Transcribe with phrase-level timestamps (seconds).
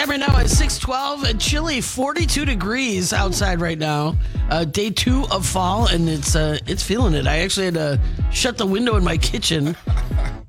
[0.00, 4.16] Time right now is 612 and chilly 42 degrees outside right now.
[4.48, 7.26] Uh, day two of fall and it's uh, it's feeling it.
[7.26, 8.00] I actually had to
[8.32, 9.76] shut the window in my kitchen.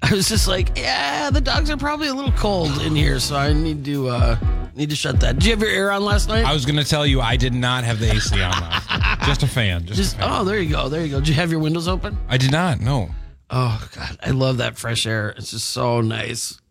[0.02, 3.36] I was just like, yeah, the dogs are probably a little cold in here, so
[3.36, 4.38] I need to uh,
[4.74, 5.36] need to shut that.
[5.36, 6.46] Did you have your air on last night?
[6.46, 9.18] I was going to tell you I did not have the AC on last night.
[9.26, 9.86] Just a fan.
[9.86, 10.30] Just, just a fan.
[10.32, 11.20] oh, there you go, there you go.
[11.20, 12.18] Did you have your windows open?
[12.30, 12.80] I did not.
[12.80, 13.10] No.
[13.50, 15.32] Oh God, I love that fresh air.
[15.32, 16.62] It's just so nice.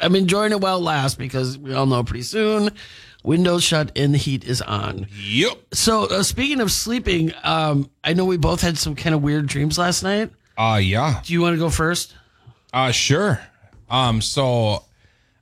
[0.00, 2.70] I'm enjoying it while it lasts because we all know pretty soon
[3.26, 5.08] windows shut and the heat is on.
[5.20, 5.74] Yep.
[5.74, 9.46] So uh, speaking of sleeping, um, I know we both had some kind of weird
[9.46, 10.30] dreams last night.
[10.56, 11.20] Uh yeah.
[11.24, 12.14] Do you want to go first?
[12.72, 13.40] Uh sure.
[13.90, 14.84] Um so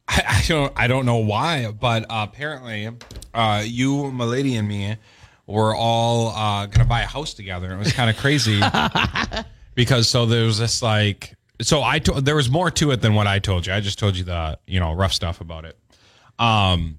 [0.09, 2.91] I, I don't I don't know why, but uh, apparently
[3.33, 4.97] uh you, my lady, and me
[5.47, 7.73] were all uh gonna buy a house together.
[7.73, 8.61] It was kind of crazy
[9.75, 13.15] because so there was this like so I told there was more to it than
[13.15, 13.73] what I told you.
[13.73, 15.79] I just told you the you know rough stuff about it.
[16.39, 16.99] Um,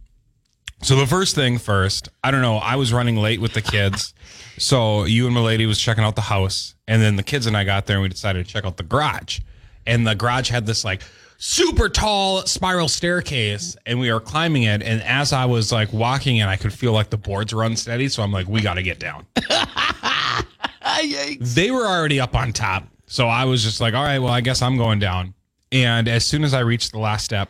[0.81, 2.57] so the first thing first, I don't know.
[2.57, 4.13] I was running late with the kids,
[4.57, 7.55] so you and my lady was checking out the house, and then the kids and
[7.55, 9.39] I got there and we decided to check out the garage,
[9.85, 11.01] and the garage had this like
[11.37, 16.37] super tall spiral staircase and we were climbing it and as i was like walking
[16.37, 18.81] in i could feel like the boards were unsteady so i'm like we got to
[18.81, 19.25] get down
[21.39, 22.87] they were already up on top.
[23.15, 25.35] So I was just like, all right, well, I guess I'm going down.
[25.71, 27.49] And as soon as I reached the last step,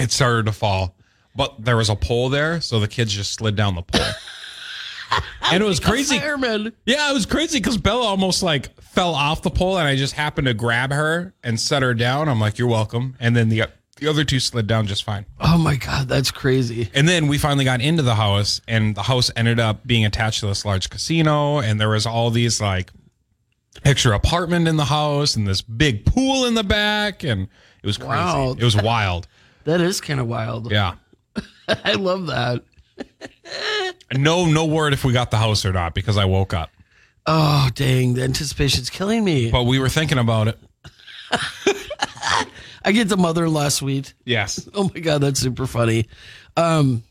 [0.00, 0.96] it started to fall.
[1.36, 5.20] But there was a pole there, so the kids just slid down the pole.
[5.52, 6.18] and it was crazy.
[6.18, 6.72] Fireman.
[6.84, 10.14] Yeah, it was crazy because Bella almost like fell off the pole, and I just
[10.14, 12.28] happened to grab her and set her down.
[12.28, 13.66] I'm like, "You're welcome." And then the
[13.98, 15.26] the other two slid down just fine.
[15.38, 16.90] Oh my God, that's crazy.
[16.92, 20.40] And then we finally got into the house, and the house ended up being attached
[20.40, 22.90] to this large casino, and there was all these like
[23.84, 27.42] extra apartment in the house, and this big pool in the back, and
[27.82, 28.12] it was crazy.
[28.12, 28.54] Wow.
[28.58, 29.26] It was wild.
[29.64, 30.70] That is kind of wild.
[30.70, 30.96] Yeah.
[31.68, 32.62] I love that.
[34.14, 36.70] No, no word if we got the house or not because I woke up.
[37.26, 39.50] Oh dang, the anticipation's killing me.
[39.50, 40.58] But we were thinking about it.
[42.84, 44.14] I get the mother-in-law suite.
[44.24, 44.68] Yes.
[44.74, 46.06] Oh my god, that's super funny.
[46.56, 47.02] Um,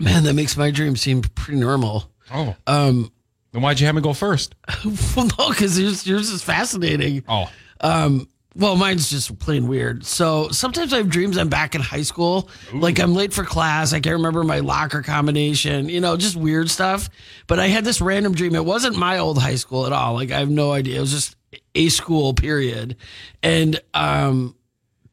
[0.00, 2.10] man, that makes my dream seem pretty normal.
[2.32, 2.56] Oh.
[2.66, 3.12] Um,
[3.56, 4.54] Then why'd you have me go first?
[5.16, 7.24] well, no, because yours, yours is fascinating.
[7.26, 7.50] Oh.
[7.80, 10.04] Um, well, mine's just plain weird.
[10.04, 12.50] So sometimes I have dreams I'm back in high school.
[12.74, 13.94] Like I'm late for class.
[13.94, 17.08] I can't remember my locker combination, you know, just weird stuff.
[17.46, 18.54] But I had this random dream.
[18.54, 20.12] It wasn't my old high school at all.
[20.12, 20.98] Like I have no idea.
[20.98, 21.34] It was just
[21.74, 22.98] a school period.
[23.42, 24.54] And, um,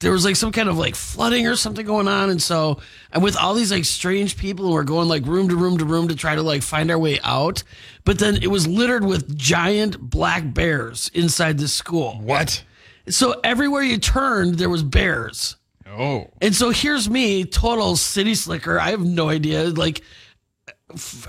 [0.03, 2.30] there was like some kind of like flooding or something going on.
[2.30, 2.80] And so
[3.12, 5.86] I'm with all these like strange people and we're going like room to room to
[5.86, 7.64] room to try to like find our way out.
[8.03, 12.19] But then it was littered with giant black bears inside the school.
[12.22, 12.64] What?
[13.08, 15.56] So everywhere you turned, there was bears.
[15.88, 16.30] Oh.
[16.41, 18.80] And so here's me, total city slicker.
[18.80, 19.64] I have no idea.
[19.66, 20.02] Like,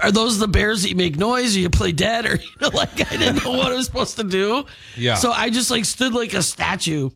[0.02, 2.68] are those the bears that you make noise or you play dead or, you know,
[2.68, 4.64] like I didn't know what I was supposed to do.
[4.96, 5.14] Yeah.
[5.14, 7.10] So I just like stood like a statue.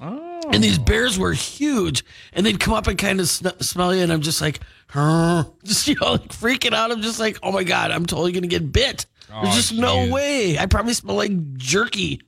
[0.00, 0.33] Oh.
[0.52, 4.02] And these bears were huge, and they'd come up and kind of sn- smell you,
[4.02, 5.44] and I'm just like, huh?
[5.64, 6.90] just you know, like freaking out.
[6.92, 9.06] I'm just like, oh my god, I'm totally gonna get bit.
[9.28, 10.58] There's Oh, just no way.
[10.58, 12.20] I probably smell like jerky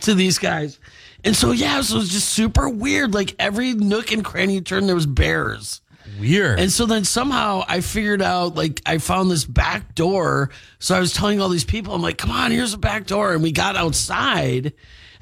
[0.00, 0.78] to these guys,
[1.24, 3.14] and so yeah, so it was just super weird.
[3.14, 5.80] Like every nook and cranny you turn, there was bears.
[6.18, 6.58] Weird.
[6.58, 10.50] And so then somehow I figured out, like, I found this back door.
[10.80, 13.32] So I was telling all these people, I'm like, come on, here's a back door.
[13.32, 14.72] And we got outside,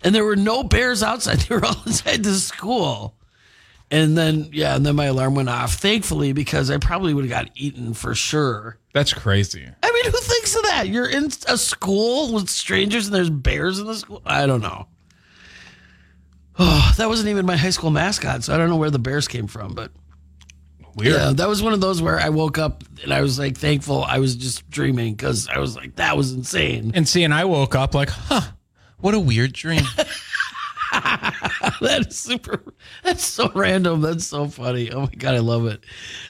[0.03, 1.41] and there were no bears outside.
[1.49, 3.15] They were all inside the school.
[3.91, 7.31] And then, yeah, and then my alarm went off, thankfully, because I probably would have
[7.31, 8.79] got eaten for sure.
[8.93, 9.67] That's crazy.
[9.83, 10.89] I mean, who thinks of that?
[10.89, 14.21] You're in a school with strangers and there's bears in the school?
[14.27, 14.89] I don't know.
[16.59, 19.27] Oh, that wasn't even my high school mascot, so I don't know where the bears
[19.27, 19.91] came from, but.
[20.95, 21.15] Weird.
[21.15, 24.03] Yeah, that was one of those where I woke up and I was like thankful
[24.03, 26.91] I was just dreaming because I was like, that was insane.
[26.93, 28.41] And see, and I woke up like, huh,
[29.01, 29.83] what a weird dream.
[30.93, 32.63] that is super,
[33.03, 34.01] that's so random.
[34.01, 34.91] That's so funny.
[34.91, 35.85] Oh my God, I love it.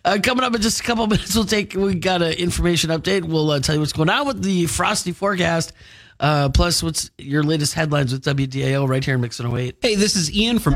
[0.04, 3.24] Uh, coming up in just a couple minutes, we'll take, we got an information update.
[3.24, 5.72] We'll uh, tell you what's going on with the frosty forecast.
[6.20, 9.76] Uh, plus, what's your latest headlines with WDAO right here in Mix 108.
[9.80, 10.74] hey, this is Ian from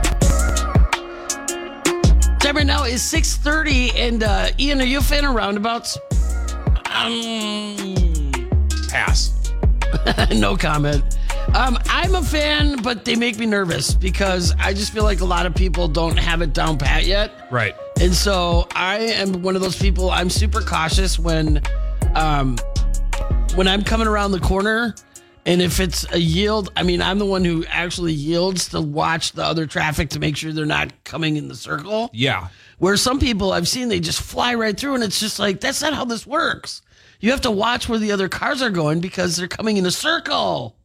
[2.38, 5.96] Time right now is 6.30, and uh, Ian, are you a fan of roundabouts?
[6.86, 8.32] Um,
[8.88, 9.52] Pass.
[10.32, 11.02] no comment.
[11.54, 15.24] Um, I'm a fan, but they make me nervous because I just feel like a
[15.26, 17.48] lot of people don't have it down pat yet.
[17.50, 17.74] Right.
[18.00, 20.10] And so I am one of those people.
[20.10, 21.62] I'm super cautious when,
[22.14, 22.56] um,
[23.54, 24.94] when I'm coming around the corner,
[25.44, 29.32] and if it's a yield, I mean, I'm the one who actually yields to watch
[29.32, 32.10] the other traffic to make sure they're not coming in the circle.
[32.14, 32.48] Yeah.
[32.78, 35.82] Where some people I've seen, they just fly right through, and it's just like, that's
[35.82, 36.80] not how this works.
[37.20, 39.90] You have to watch where the other cars are going because they're coming in a
[39.90, 40.76] circle.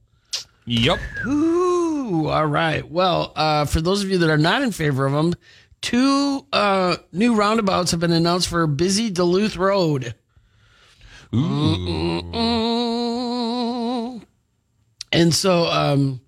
[0.69, 0.99] Yep.
[1.25, 2.85] Ooh, all right.
[2.89, 5.33] Well, uh, for those of you that are not in favor of them,
[5.81, 10.13] two uh, new roundabouts have been announced for busy Duluth Road.
[11.31, 12.27] Mm-mm-mm.
[15.13, 16.19] And so, um,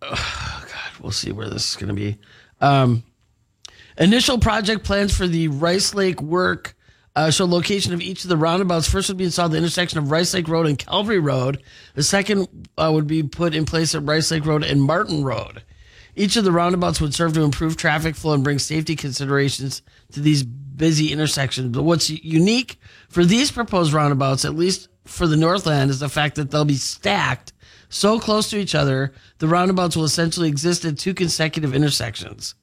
[0.00, 2.16] oh God, we'll see where this is going to be.
[2.62, 3.04] Um,
[3.98, 6.74] initial project plans for the Rice Lake work
[7.14, 8.88] uh, location of each of the roundabouts.
[8.88, 11.62] First would be installed at the intersection of Rice Lake Road and Calvary Road.
[11.94, 15.62] The second uh, would be put in place at Rice Lake Road and Martin Road.
[16.14, 19.82] Each of the roundabouts would serve to improve traffic flow and bring safety considerations
[20.12, 21.74] to these busy intersections.
[21.74, 22.78] But what's unique
[23.08, 26.74] for these proposed roundabouts, at least for the Northland, is the fact that they'll be
[26.74, 27.52] stacked
[27.88, 32.54] so close to each other, the roundabouts will essentially exist at two consecutive intersections.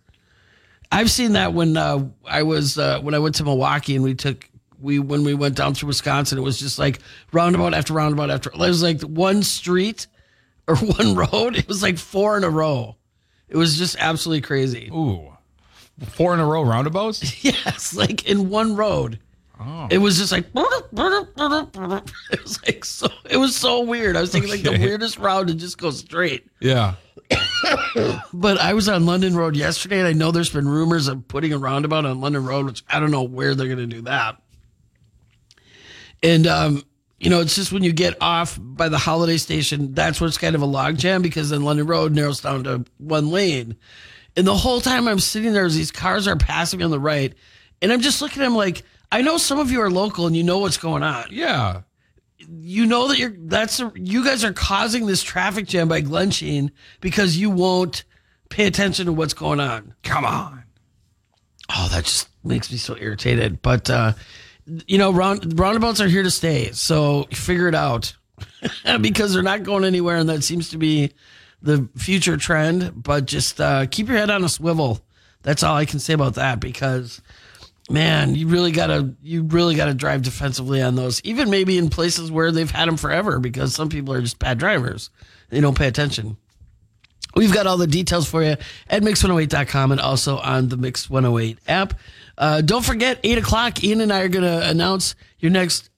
[0.92, 4.16] I've seen that when uh, I was uh, when I went to Milwaukee and we
[4.16, 4.50] took
[4.82, 7.00] we when we went down through Wisconsin, it was just like
[7.32, 8.50] roundabout after roundabout after.
[8.50, 10.08] It was like one street
[10.68, 11.56] or one road.
[11.56, 12.96] It was like four in a row.
[13.48, 14.90] It was just absolutely crazy.
[14.94, 15.34] Ooh.
[16.06, 17.44] Four in a row roundabouts?
[17.44, 19.20] Yes, like in one road.
[19.60, 19.88] Oh.
[19.92, 24.16] It was just like it was like so it was so weird.
[24.16, 26.48] I was thinking like the weirdest route to just go straight.
[26.60, 26.94] Yeah.
[28.34, 31.54] But I was on London Road yesterday, and I know there's been rumors of putting
[31.54, 34.42] a roundabout on London Road, which I don't know where they're going to do that.
[36.22, 36.84] And um,
[37.20, 40.38] you know, it's just when you get off by the holiday station, that's where it's
[40.38, 43.76] kind of a logjam because then London Road narrows down to one lane.
[44.38, 47.34] And the whole time I'm sitting there, these cars are passing me on the right,
[47.82, 50.36] and I'm just looking at them like, I know some of you are local and
[50.36, 51.82] you know what's going on Yeah.
[52.52, 57.38] You know that you're that's you guys are causing this traffic jam by Glensheen because
[57.38, 58.04] you won't
[58.50, 59.94] pay attention to what's going on.
[60.04, 60.64] Come on.
[61.72, 63.62] Oh, that just makes me so irritated.
[63.62, 64.14] But uh,
[64.88, 68.16] you know, round, roundabouts are here to stay, so figure it out
[69.02, 71.12] because they're not going anywhere, and that seems to be
[71.62, 73.04] the future trend.
[73.04, 75.00] But just uh, keep your head on a swivel.
[75.44, 77.22] That's all I can say about that because
[77.90, 81.22] man, you really gotta you really gotta drive defensively on those.
[81.24, 84.58] Even maybe in places where they've had them forever, because some people are just bad
[84.58, 85.10] drivers.
[85.50, 86.38] They don't pay attention.
[87.36, 88.56] We've got all the details for you
[88.90, 91.94] at mix108.com and also on the Mix 108 app.
[92.38, 95.90] Uh, don't forget, 8 o'clock, Ian and I are going to announce your next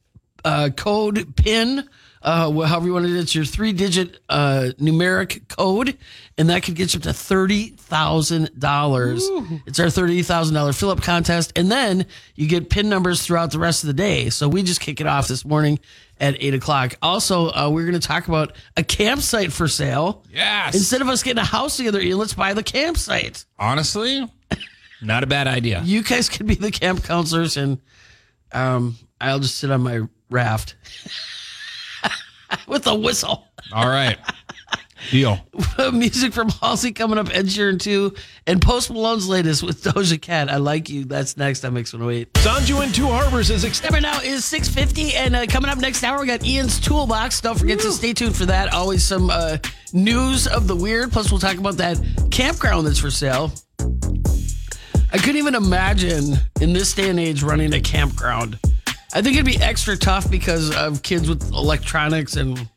[0.43, 1.87] uh, code PIN,
[2.23, 3.17] uh, however you want it.
[3.17, 5.97] It's your three digit uh, numeric code,
[6.37, 9.61] and that could get you up to $30,000.
[9.65, 11.51] It's our $30,000 fill up contest.
[11.55, 14.29] And then you get PIN numbers throughout the rest of the day.
[14.29, 15.79] So we just kick it off this morning
[16.19, 16.95] at 8 o'clock.
[17.01, 20.23] Also, uh, we're going to talk about a campsite for sale.
[20.31, 20.75] Yes.
[20.75, 23.45] Instead of us getting a house together, Ian, let's buy the campsite.
[23.57, 24.31] Honestly,
[25.01, 25.81] not a bad idea.
[25.83, 27.79] You guys could be the camp counselors, and
[28.51, 30.75] um, I'll just sit on my raft
[32.67, 33.45] with a whistle.
[33.73, 34.17] All right.
[35.09, 35.39] Deal.
[35.93, 38.13] Music from Halsey coming up, Ed Sheeran 2,
[38.45, 40.49] and Post Malone's latest with Doja Cat.
[40.49, 41.05] I like you.
[41.05, 42.31] That's next on Mix 108.
[42.33, 46.03] Sanju and Two Harbors is ex- Number now is 650, and uh, coming up next
[46.03, 47.41] hour, we got Ian's Toolbox.
[47.41, 48.73] Don't forget to stay tuned for that.
[48.73, 49.57] Always some uh,
[49.91, 51.11] news of the weird.
[51.11, 51.99] Plus, we'll talk about that
[52.29, 53.51] campground that's for sale.
[55.13, 58.59] I couldn't even imagine in this day and age running a campground.
[59.13, 62.67] I think it'd be extra tough because of kids with electronics and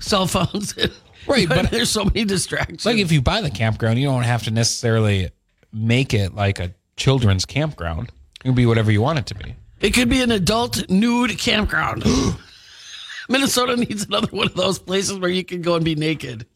[0.00, 0.74] cell phones.
[1.24, 2.84] Right, but- there's so many distractions.
[2.84, 5.30] Like if you buy the campground, you don't have to necessarily
[5.72, 8.08] make it like a children's campground.
[8.40, 9.54] It can be whatever you want it to be.
[9.80, 12.02] It could be an adult nude campground.
[13.28, 16.46] Minnesota needs another one of those places where you can go and be naked.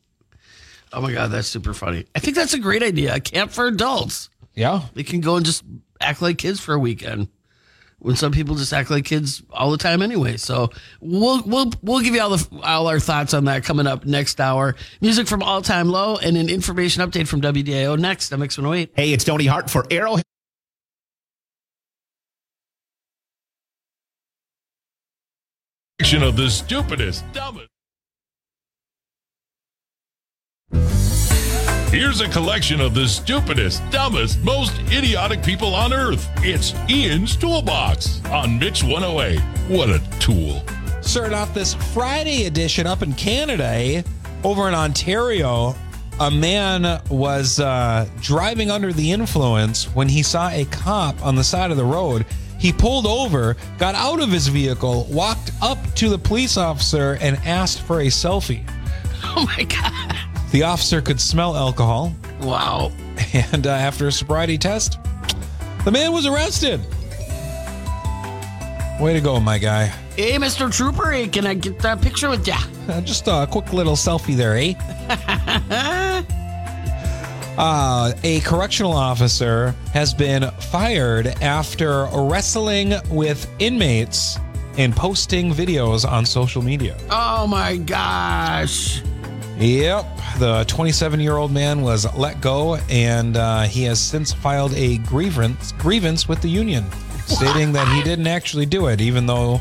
[0.93, 2.07] Oh my God, that's super funny.
[2.14, 3.14] I think that's a great idea.
[3.14, 4.31] A camp for adults.
[4.55, 4.83] Yeah.
[4.95, 5.62] They can go and just
[6.00, 7.28] act like kids for a weekend.
[8.06, 10.36] When some people just act like kids all the time anyway.
[10.36, 10.70] So
[11.00, 14.40] we'll we'll we'll give you all the all our thoughts on that coming up next
[14.40, 14.76] hour.
[15.00, 18.92] Music from All Time Low and an information update from WDAO next on Mix 108.
[18.94, 20.18] Hey, it's Tony Hart for Arrow.
[26.22, 27.75] of the stupidest, dumbest.
[31.96, 36.28] Here's a collection of the stupidest, dumbest, most idiotic people on earth.
[36.44, 39.40] It's Ian's Toolbox on Mix 108.
[39.74, 40.62] What a tool.
[41.00, 44.02] Started off this Friday edition up in Canada, eh?
[44.44, 45.74] over in Ontario.
[46.20, 51.44] A man was uh, driving under the influence when he saw a cop on the
[51.44, 52.26] side of the road.
[52.58, 57.36] He pulled over, got out of his vehicle, walked up to the police officer, and
[57.46, 58.68] asked for a selfie.
[59.38, 60.25] Oh my God.
[60.52, 62.92] The officer could smell alcohol, Wow.
[63.52, 64.98] and uh, after a sobriety test,
[65.84, 66.80] The man was arrested.
[69.00, 69.86] Way to go, my guy.
[70.16, 70.72] Hey, Mr.
[70.72, 72.56] Trooper, hey, can I get a picture with ya?
[72.88, 74.74] Uh, just a quick little selfie there, eh?
[77.58, 84.38] uh, a correctional officer has been fired after wrestling with inmates
[84.78, 86.96] and posting videos on social media.
[87.10, 89.02] Oh my gosh.
[89.58, 90.06] Yep.
[90.38, 94.98] The 27 year old man was let go, and uh, he has since filed a
[94.98, 96.84] grievance grievance with the union,
[97.26, 99.60] stating that he didn't actually do it, even though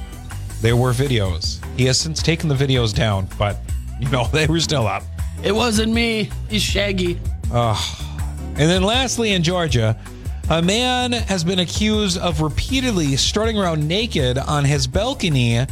[0.62, 1.64] there were videos.
[1.78, 3.58] He has since taken the videos down, but
[4.00, 5.04] you know they were still up.
[5.44, 6.30] It wasn't me.
[6.50, 7.20] He's Shaggy.
[7.52, 9.98] And then lastly, in Georgia,
[10.50, 15.66] a man has been accused of repeatedly strutting around naked on his balcony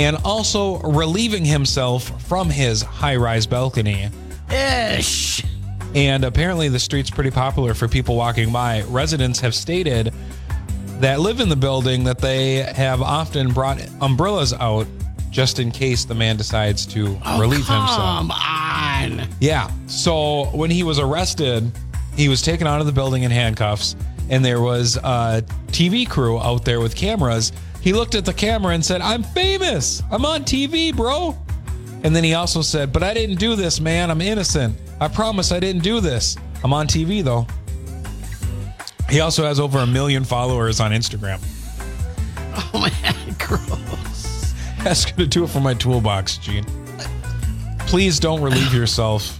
[0.00, 4.08] and also relieving himself from his high rise balcony.
[4.50, 5.44] Ish.
[5.94, 8.80] And apparently, the street's pretty popular for people walking by.
[8.84, 10.14] Residents have stated
[11.00, 14.86] that live in the building that they have often brought umbrellas out
[15.30, 17.96] just in case the man decides to oh, relieve himself.
[17.98, 19.28] Come on.
[19.38, 19.70] Yeah.
[19.86, 21.70] So when he was arrested,
[22.16, 23.96] he was taken out of the building in handcuffs,
[24.30, 27.52] and there was a TV crew out there with cameras.
[27.80, 30.02] He looked at the camera and said, I'm famous.
[30.10, 31.36] I'm on TV, bro.
[32.02, 34.10] And then he also said, But I didn't do this, man.
[34.10, 34.76] I'm innocent.
[35.00, 36.36] I promise I didn't do this.
[36.62, 37.46] I'm on TV, though.
[39.08, 41.40] He also has over a million followers on Instagram.
[42.72, 44.54] Oh man, gross.
[44.84, 46.64] That's going to do it for my toolbox, Gene.
[47.80, 49.39] Please don't relieve yourself.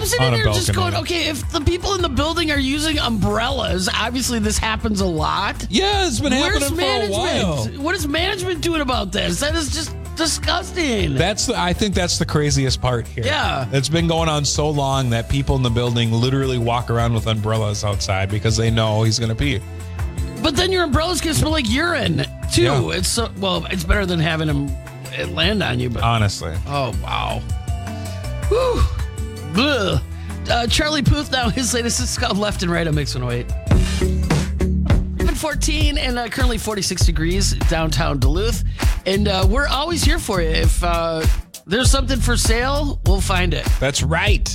[0.00, 3.88] I'm sitting there just going, okay, if the people in the building are using umbrellas,
[3.94, 5.66] obviously this happens a lot.
[5.68, 7.56] Yeah, it's been Where's happening for a while.
[7.56, 7.82] management?
[7.82, 9.40] What is management doing about this?
[9.40, 11.14] That is just disgusting.
[11.14, 13.24] That's the, I think that's the craziest part here.
[13.24, 13.66] Yeah.
[13.72, 17.26] It's been going on so long that people in the building literally walk around with
[17.26, 19.60] umbrellas outside because they know he's going to pee.
[20.42, 22.62] but then your umbrellas can smell like urine too.
[22.62, 22.90] Yeah.
[22.92, 24.68] It's so well, it's better than having them
[25.12, 25.90] eh, land on you.
[25.90, 26.54] But Honestly.
[26.66, 27.40] oh wow,
[28.48, 28.82] Whew.
[29.52, 30.00] Bleh.
[30.50, 33.46] Uh, Charlie Puth now his latest is called Left and Right on Mix 108.
[35.20, 38.64] Even 14 and uh, currently 46 degrees downtown Duluth,
[39.06, 40.48] and uh, we're always here for you.
[40.48, 41.24] If uh,
[41.66, 43.66] there's something for sale, we'll find it.
[43.78, 44.48] That's right.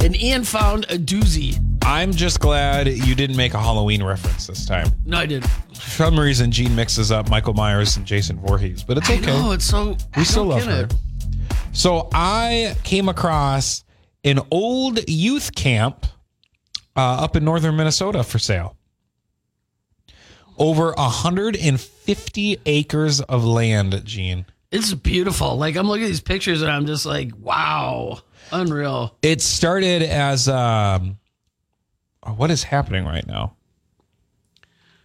[0.00, 1.58] And Ian found a doozy.
[1.84, 4.88] I'm just glad you didn't make a Halloween reference this time.
[5.04, 5.44] No, I did.
[5.74, 9.26] For some reason, Gene mixes up Michael Myers and Jason Voorhees, but it's I okay.
[9.26, 9.96] know it's so.
[10.14, 10.84] I We still love her.
[10.84, 10.94] it.
[11.72, 13.81] So I came across
[14.24, 16.06] an old youth camp
[16.96, 18.76] uh, up in northern Minnesota for sale.
[20.58, 24.46] Over 150 acres of land, Gene.
[24.70, 25.56] It's beautiful.
[25.56, 28.20] Like I'm looking at these pictures and I'm just like, wow,
[28.52, 29.16] unreal.
[29.22, 31.18] It started as um,
[32.36, 33.54] what is happening right now?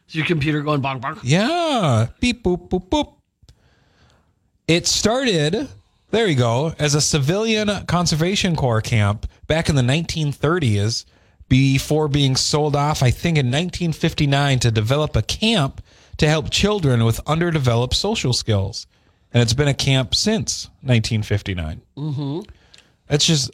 [0.07, 1.19] Is your computer going bonk bonk?
[1.23, 3.13] Yeah, beep boop boop boop.
[4.67, 5.67] It started.
[6.17, 6.73] There you go.
[6.79, 11.05] As a civilian conservation corps camp back in the 1930s,
[11.47, 15.79] before being sold off, I think in 1959, to develop a camp
[16.17, 18.87] to help children with underdeveloped social skills,
[19.31, 21.81] and it's been a camp since 1959.
[21.95, 22.39] Mm-hmm.
[23.05, 23.51] That's just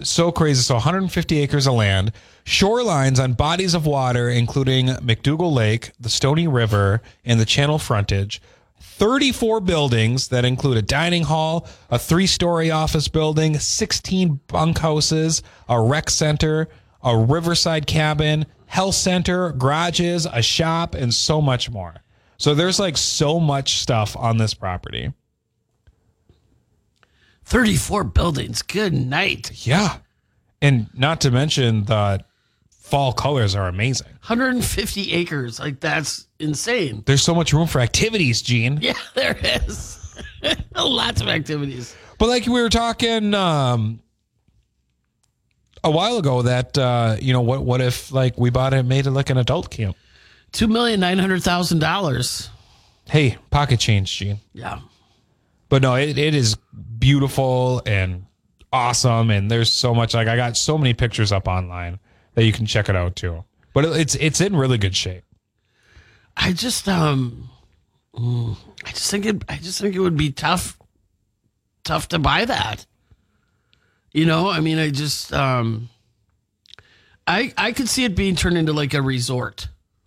[0.00, 0.62] so crazy.
[0.62, 2.12] So 150 acres of land,
[2.44, 8.40] shorelines on bodies of water, including McDougal Lake, the Stony River, and the channel frontage.
[8.80, 15.80] 34 buildings that include a dining hall, a three story office building, 16 bunkhouses, a
[15.80, 16.68] rec center,
[17.02, 21.96] a riverside cabin, health center, garages, a shop, and so much more.
[22.36, 25.12] So there's like so much stuff on this property.
[27.44, 28.62] 34 buildings.
[28.62, 29.66] Good night.
[29.66, 29.98] Yeah.
[30.60, 32.24] And not to mention the
[32.88, 34.06] fall colors are amazing.
[34.06, 35.60] 150 acres.
[35.60, 37.02] Like that's insane.
[37.06, 38.78] There's so much room for activities, Gene.
[38.82, 40.22] Yeah, there is.
[40.76, 41.94] Lots of activities.
[42.18, 44.00] But like we were talking um
[45.84, 48.88] a while ago that uh you know what what if like we bought it and
[48.88, 49.96] made it like an adult camp?
[50.52, 52.50] Two million nine hundred thousand dollars.
[53.08, 54.38] Hey, pocket change, Gene.
[54.52, 54.80] Yeah.
[55.68, 56.56] But no, it, it is
[56.98, 58.24] beautiful and
[58.72, 61.98] awesome and there's so much like I got so many pictures up online
[62.38, 63.44] that you can check it out too.
[63.74, 65.24] But it's it's in really good shape.
[66.36, 67.50] I just um
[68.14, 70.78] mm, I just think it I just think it would be tough
[71.82, 72.86] tough to buy that.
[74.12, 75.88] You know, I mean I just um
[77.26, 79.66] I I could see it being turned into like a resort.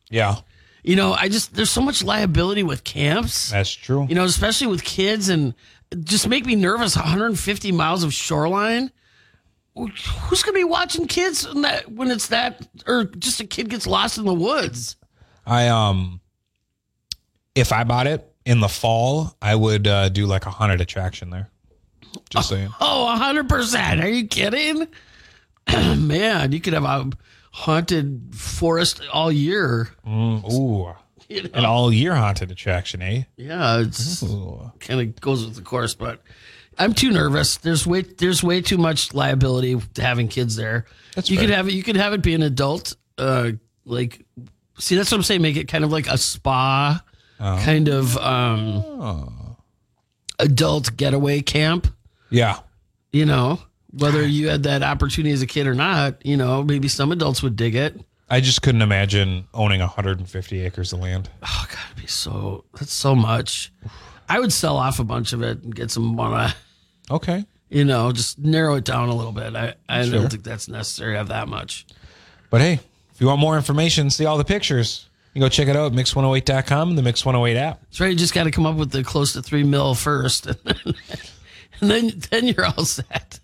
[0.09, 0.37] Yeah.
[0.83, 3.51] You know, I just there's so much liability with camps.
[3.51, 4.05] That's true.
[4.07, 5.53] You know, especially with kids and
[5.99, 8.89] just make me nervous 150 miles of shoreline.
[9.75, 13.87] Who's gonna be watching kids when that when it's that or just a kid gets
[13.87, 14.95] lost in the woods?
[15.45, 16.21] I um,
[17.55, 21.29] if I bought it in the fall, I would uh, do like a haunted attraction
[21.29, 21.49] there.
[22.29, 22.69] Just saying.
[22.81, 24.01] Oh, hundred percent.
[24.01, 24.87] Are you kidding?
[25.97, 27.09] Man, you could have a
[27.51, 29.89] haunted forest all year.
[30.07, 30.93] Ooh,
[31.29, 31.49] You know?
[31.53, 33.23] an all year haunted attraction, eh?
[33.37, 34.21] Yeah, it's
[34.79, 36.21] kind of goes with the course, but
[36.81, 37.57] I'm too nervous.
[37.57, 40.85] There's way there's way too much liability to having kids there.
[41.13, 41.73] That's you could have it.
[41.73, 42.95] You could have it be an adult.
[43.19, 43.51] Uh,
[43.85, 44.25] like,
[44.79, 45.43] see, that's what I'm saying.
[45.43, 46.99] Make it kind of like a spa,
[47.37, 49.57] kind of um,
[50.39, 51.85] adult getaway camp.
[52.31, 52.57] Yeah.
[53.11, 53.59] You know,
[53.91, 56.25] whether you had that opportunity as a kid or not.
[56.25, 58.01] You know, maybe some adults would dig it.
[58.27, 61.29] I just couldn't imagine owning 150 acres of land.
[61.43, 63.71] Oh God, it'd be so that's so much.
[64.27, 66.51] I would sell off a bunch of it and get some money.
[67.11, 67.45] Okay.
[67.69, 69.55] you know, just narrow it down a little bit.
[69.55, 70.19] I, I Sure.
[70.19, 71.85] don't think that's necessary to have that much.
[72.49, 72.79] But hey,
[73.13, 75.85] if you want more information, see all the pictures, you can go check it out
[75.85, 77.79] at mix108.com and the Mix 108 app.
[77.81, 78.09] That's right.
[78.11, 80.95] You just got to come up with the close to three mil first, and
[81.79, 83.39] then then you're all set.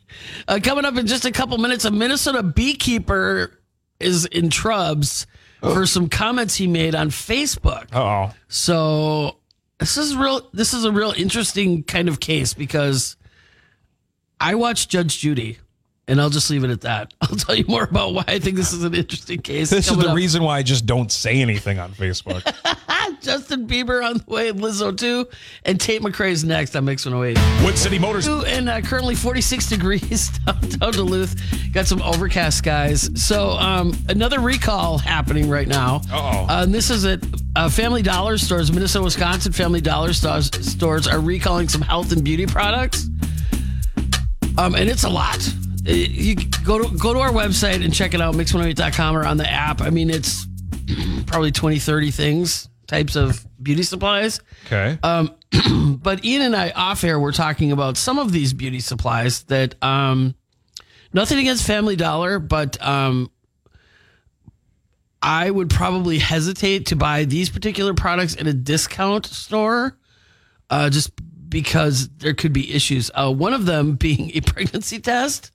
[0.47, 3.59] Uh, coming up in just a couple minutes, a Minnesota beekeeper
[3.99, 5.25] is in trubs
[5.61, 7.87] for some comments he made on Facebook.
[7.95, 8.33] Uh oh.
[8.49, 9.37] So
[9.79, 10.49] this is real.
[10.53, 13.15] This is a real interesting kind of case because
[14.39, 15.57] I watched Judge Judy,
[16.07, 17.13] and I'll just leave it at that.
[17.21, 19.69] I'll tell you more about why I think this is an interesting case.
[19.69, 20.15] This is the up.
[20.15, 22.43] reason why I just don't say anything on Facebook.
[23.21, 25.27] Justin Bieber on the way, Lizzo too,
[25.65, 27.65] and Tate McRae's next on Mix 108.
[27.65, 28.27] Wood City Motors.
[28.27, 31.35] And uh, currently 46 degrees downtown Duluth.
[31.73, 33.09] Got some overcast skies.
[33.21, 35.97] So um, another recall happening right now.
[36.11, 36.45] Uh-oh.
[36.47, 37.23] Uh, and this is at
[37.55, 39.51] uh, Family Dollar stores, Minnesota, Wisconsin.
[39.51, 43.09] Family Dollar stores, stores are recalling some health and beauty products.
[44.57, 45.37] Um, and it's a lot.
[45.87, 49.37] Uh, You go to go to our website and check it out, mix108.com or on
[49.37, 49.81] the app.
[49.81, 50.45] I mean, it's
[51.27, 54.39] probably 20, 30 things, types of beauty supplies.
[54.65, 54.97] Okay.
[55.99, 59.81] But Ian and I off air were talking about some of these beauty supplies that
[59.83, 60.35] um
[61.13, 63.29] nothing against Family Dollar, but um
[65.21, 69.97] I would probably hesitate to buy these particular products in a discount store
[70.69, 71.11] uh just
[71.47, 73.09] because there could be issues.
[73.13, 75.51] Uh one of them being a pregnancy test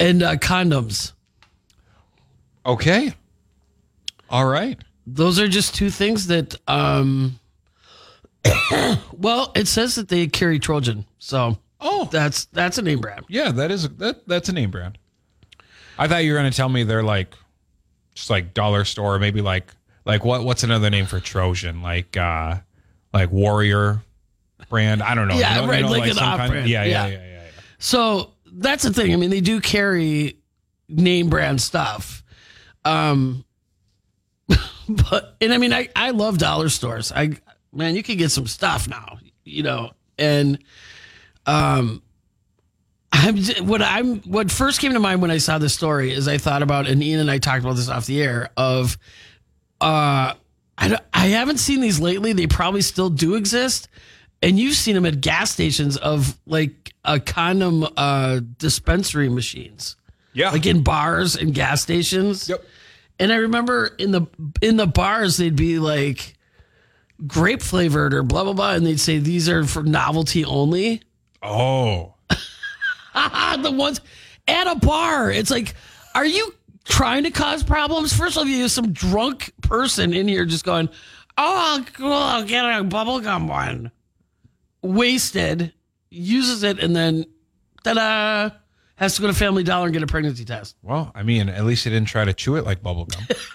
[0.00, 1.12] and uh, condoms.
[2.64, 3.14] okay.
[4.30, 4.78] All right.
[5.06, 7.38] Those are just two things that um
[9.12, 11.04] well, it says that they carry Trojan.
[11.18, 13.24] So Oh, That's that's a name brand.
[13.28, 13.52] yeah.
[13.52, 14.26] That is that.
[14.26, 14.98] That's a name brand.
[15.96, 17.34] I thought you were going to tell me they're like,
[18.14, 19.72] just like dollar store, maybe like
[20.04, 20.42] like what?
[20.44, 21.80] What's another name for Trojan?
[21.82, 22.56] Like uh,
[23.14, 24.02] like Warrior
[24.68, 25.02] brand.
[25.02, 25.38] I don't know.
[25.38, 26.68] Yeah, You know- right, you know, like an some off-brand.
[26.68, 27.06] Yeah, yeah, Yeah.
[27.06, 27.40] yeah, yeah, yeah.
[27.78, 29.12] So that's the thing.
[29.12, 30.38] I mean, they do carry
[30.88, 32.22] name brand stuff.
[32.84, 33.44] Um
[34.88, 37.12] but and I mean I, I love dollar stores.
[37.12, 37.36] I
[37.72, 40.58] man, you can get some stuff now, you know, and
[41.46, 42.02] um
[43.12, 46.38] I'm what I'm what first came to mind when I saw this story is I
[46.38, 48.96] thought about and Ian and I talked about this off the air of
[49.80, 50.34] uh
[50.80, 52.32] I, don't- I haven't seen these lately.
[52.32, 53.88] They probably still do exist.
[54.42, 59.96] And you've seen them at gas stations of like a condom uh, dispensary machines,
[60.32, 60.50] Yeah.
[60.50, 62.48] like in bars and gas stations.
[62.48, 62.64] Yep.
[63.18, 64.26] And I remember in the
[64.62, 66.34] in the bars they'd be like
[67.26, 71.02] grape flavored or blah blah blah, and they'd say these are for novelty only.
[71.42, 72.14] oh.
[73.60, 74.00] The ones
[74.46, 75.30] at a bar.
[75.32, 75.74] It's like,
[76.14, 78.16] are you trying to cause problems?
[78.16, 80.88] First of all, you have some drunk person in here just going,
[81.36, 83.90] "Oh, cool, I'll get a bubblegum one."
[84.82, 85.72] Wasted,
[86.10, 87.24] uses it, and then
[87.84, 88.50] ta-da,
[88.96, 90.76] has to go to Family Dollar and get a pregnancy test.
[90.82, 93.22] Well, I mean, at least he didn't try to chew it like bubblegum.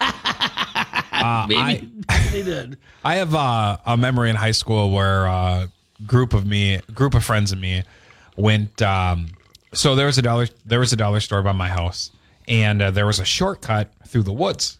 [1.12, 2.78] uh, Maybe I, they did.
[3.04, 5.68] I have uh, a memory in high school where a
[6.06, 7.84] group of me, group of friends and me,
[8.36, 8.80] went.
[8.82, 9.28] Um,
[9.72, 12.10] so there was a dollar, there was a dollar store by my house,
[12.48, 14.78] and uh, there was a shortcut through the woods.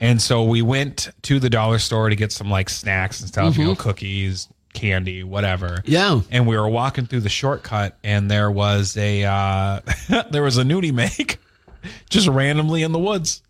[0.00, 3.56] And so we went to the dollar store to get some like snacks and stuff,
[3.56, 5.82] you know, cookies, candy, whatever.
[5.84, 6.20] Yeah.
[6.30, 9.80] And we were walking through the shortcut, and there was a uh,
[10.30, 11.38] there was a nudie make
[12.10, 13.42] just randomly in the woods.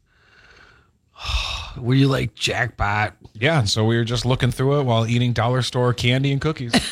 [1.79, 3.15] Were you like jackpot?
[3.35, 6.41] Yeah, and so we were just looking through it while eating dollar store candy and
[6.41, 6.73] cookies.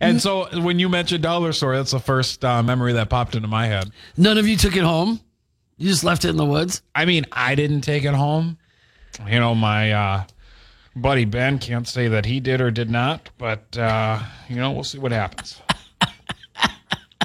[0.00, 3.46] and so when you mentioned dollar store, that's the first uh, memory that popped into
[3.46, 3.90] my head.
[4.16, 5.20] None of you took it home.
[5.78, 6.82] You just left it in the woods.
[6.94, 8.58] I mean, I didn't take it home.
[9.26, 10.24] You know, my uh,
[10.94, 14.84] buddy Ben can't say that he did or did not, but uh, you know, we'll
[14.84, 15.60] see what happens.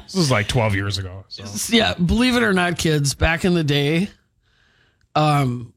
[0.03, 1.25] This is like 12 years ago.
[1.27, 1.75] So.
[1.75, 4.09] yeah, believe it or not, kids, back in the day,
[5.15, 5.73] um,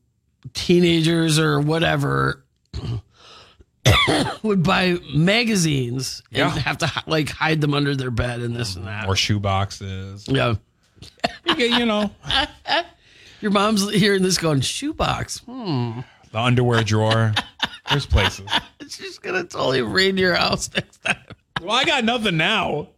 [0.54, 2.44] teenagers or whatever
[4.42, 6.50] would buy magazines and Yeah.
[6.50, 9.08] have to like hide them under their bed and this and that.
[9.08, 10.26] Or shoe boxes.
[10.28, 10.54] yeah.
[11.46, 12.10] You get, you know,
[13.40, 15.38] Your mom's hearing this going, shoebox.
[15.38, 16.00] Hmm.
[16.32, 17.34] The underwear drawer.
[17.88, 18.48] There's places.
[18.88, 21.16] She's going to totally raid your house next time.
[21.60, 22.88] Well, I got nothing now.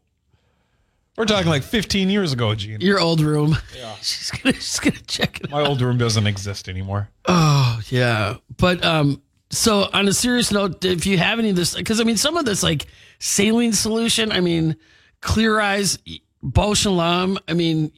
[1.17, 2.81] We're talking like 15 years ago, Gene.
[2.81, 3.57] Your old room.
[3.77, 3.95] Yeah.
[4.03, 7.11] She's going to she's gonna check it My old room doesn't exist anymore.
[7.27, 11.75] Oh yeah, but um, so on a serious note, if you have any of this,
[11.75, 12.87] because I mean, some of this like
[13.19, 14.77] saline solution, I mean,
[15.21, 15.99] Clear Eyes,
[16.43, 17.93] Bausch and Lomb, I mean,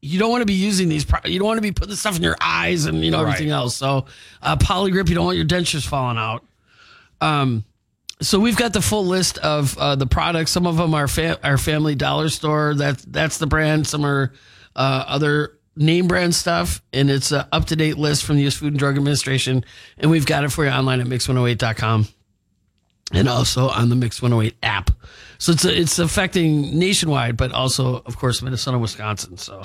[0.00, 1.04] you don't want to be using these.
[1.04, 3.32] Pro- you don't want to be putting stuff in your eyes and you know Right.
[3.34, 3.74] everything else.
[3.76, 4.06] So,
[4.42, 6.44] uh, Poligrip, you don't want your dentures falling out.
[7.20, 7.64] Um,
[8.20, 10.50] so we've got the full list of uh, the products.
[10.50, 12.74] Some of them are fa- our family dollar store.
[12.74, 13.86] That's that's the brand.
[13.86, 14.32] Some are
[14.76, 18.54] uh, other name brand stuff, and it's an up to date list from the U.S.
[18.54, 19.64] Food and Drug Administration.
[19.98, 22.08] And we've got it for you online at mix108.com
[23.12, 24.90] and also on the Mix 108 app.
[25.38, 29.36] So it's it's affecting nationwide, but also, of course, Minnesota, Wisconsin.
[29.38, 29.62] So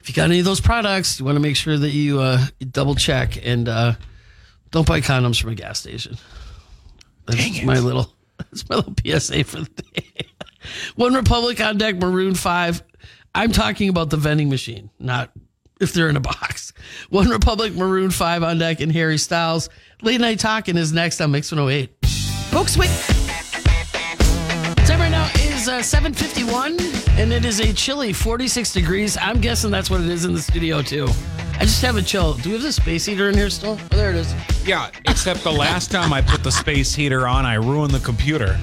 [0.00, 2.44] if you got any of those products, you want to make sure that you, uh,
[2.58, 3.94] you double check and uh,
[4.70, 6.16] don't buy condoms from a gas station.
[7.26, 10.26] That's my little that's my little PSA for the day.
[10.96, 12.82] One Republic on deck, Maroon Five.
[13.34, 15.30] I'm talking about the vending machine, not
[15.80, 16.72] if they're in a box.
[17.10, 19.68] One Republic, Maroon Five on deck, and Harry Styles.
[20.02, 21.90] Late night talking is next on Mix 108.
[22.50, 23.27] Folks, wait.
[24.98, 29.16] Time right now is uh, 7:51, and it is a chilly 46 degrees.
[29.20, 31.06] I'm guessing that's what it is in the studio too.
[31.54, 32.34] I just have a chill.
[32.34, 33.78] Do we have the space heater in here still?
[33.80, 34.34] Oh, there it is.
[34.66, 38.58] Yeah, except the last time I put the space heater on, I ruined the computer.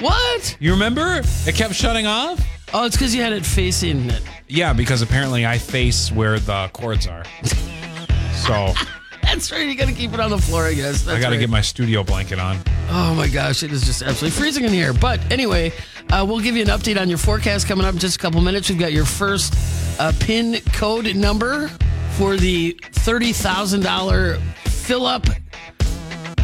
[0.00, 0.56] What?
[0.58, 1.22] You remember?
[1.46, 2.44] It kept shutting off?
[2.74, 4.22] Oh, it's because you had it facing it.
[4.48, 7.22] Yeah, because apparently I face where the cords are.
[8.32, 8.74] So
[9.26, 9.66] That's right.
[9.66, 11.02] You got to keep it on the floor, I guess.
[11.02, 11.40] That's I got to right.
[11.40, 12.58] get my studio blanket on.
[12.88, 14.94] Oh my gosh, it is just absolutely freezing in here.
[14.94, 15.72] But anyway,
[16.10, 18.40] uh, we'll give you an update on your forecast coming up in just a couple
[18.40, 18.70] minutes.
[18.70, 19.52] We've got your first
[20.00, 21.68] uh, pin code number
[22.12, 25.26] for the thirty thousand dollar fill up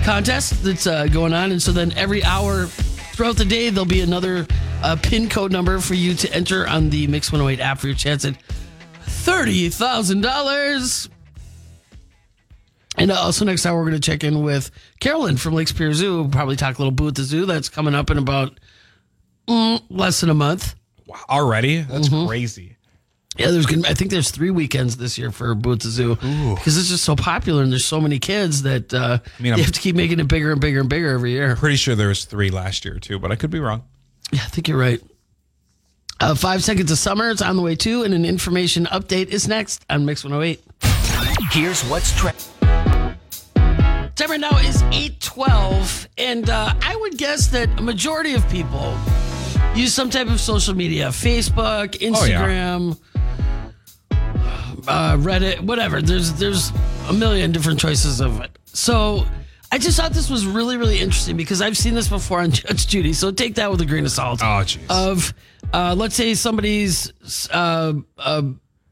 [0.04, 4.02] contest that's uh, going on, and so then every hour throughout the day there'll be
[4.02, 4.46] another
[4.82, 7.78] uh, pin code number for you to enter on the Mix One Hundred Eight app
[7.78, 8.36] for your chance at
[9.02, 11.08] thirty thousand dollars.
[12.98, 15.94] And uh, also next hour, we're going to check in with Carolyn from Lake Superior
[15.94, 16.22] Zoo.
[16.22, 17.46] We'll probably talk a little boo at the zoo.
[17.46, 18.58] That's coming up in about
[19.48, 20.74] mm, less than a month.
[21.06, 21.80] Wow, already?
[21.80, 22.26] That's Mm-hmm.
[22.28, 22.76] crazy.
[23.38, 23.88] Yeah, there's gonna.
[23.88, 27.02] I think there's three weekends this year for Boo at the Zoo because it's just
[27.02, 29.96] so popular and there's so many kids that uh, mean, you I'm- have to keep
[29.96, 31.56] making it bigger and bigger and bigger every year.
[31.56, 33.84] Pretty sure there was three last year too, but I could be wrong.
[34.32, 35.00] Yeah, I think you're right.
[36.20, 37.30] Uh, five seconds of summer.
[37.30, 40.62] It's on the way too, and an information update is next on Mix 108.
[41.52, 42.42] Here's what's trending.
[44.14, 48.94] Time right now is 812, and uh, I would guess that a majority of people
[49.74, 52.42] use some type of social media Facebook, Oh, yeah.
[52.42, 53.00] Instagram,
[54.86, 56.02] uh, Reddit, whatever.
[56.02, 56.70] There's there's
[57.08, 58.50] a million different choices of it.
[58.66, 59.26] So
[59.70, 62.86] I just thought this was really, really interesting because I've seen this before on Judge
[62.86, 63.14] Judy.
[63.14, 64.40] So take that with a grain of salt.
[64.42, 64.80] Oh, jeez.
[64.90, 65.32] Of,
[65.72, 67.10] uh, let's say somebody's
[67.50, 68.42] uh, uh,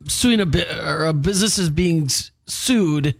[0.07, 2.09] suing a bit, or a business is being
[2.47, 3.17] sued,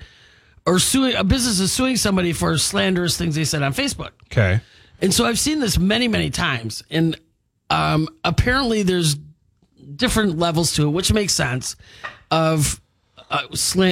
[0.71, 4.13] or suing a business is suing somebody for slanderous things they said on Facebook.
[4.27, 4.61] Okay.
[5.01, 6.85] And so I've seen this many, many times.
[6.91, 7.19] And
[7.71, 9.17] um, apparently there's
[9.97, 11.75] different levels to it, which makes sense
[12.31, 12.81] of
[13.31, 13.49] uh,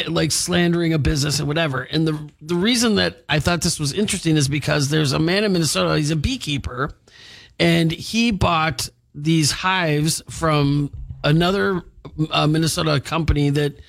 [0.07, 1.83] like slandering a business and whatever.
[1.83, 5.43] And the the reason that I thought this was interesting is because there's a man
[5.43, 5.97] in Minnesota.
[5.97, 6.93] He's a beekeeper,
[7.59, 10.93] and he bought these hives from
[11.25, 11.83] another
[12.31, 13.81] uh, Minnesota company that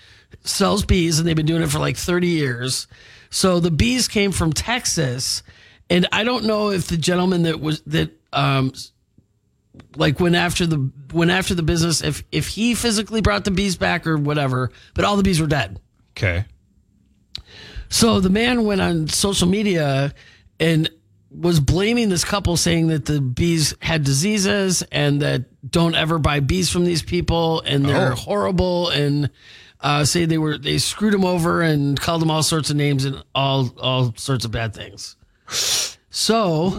[0.44, 2.88] sells bees, and they've been doing it for like 30 years.
[3.30, 5.44] So the bees came from Texas,
[5.90, 8.74] and I don't know if the gentleman that was that um,
[9.96, 13.76] like went after the went after the business if if he physically brought the bees
[13.76, 15.80] back or whatever, but all the bees were dead.
[16.18, 16.46] Okay.
[17.90, 20.14] So the man went on social media
[20.60, 20.90] and
[21.32, 26.40] was blaming this couple, saying that the bees had diseases and that don't ever buy
[26.40, 28.16] bees from these people and they're Oh.
[28.16, 29.30] horrible and
[29.82, 33.06] uh, say they were they screwed him over and called him all sorts of names
[33.06, 35.16] and all all sorts of bad things.
[36.10, 36.74] So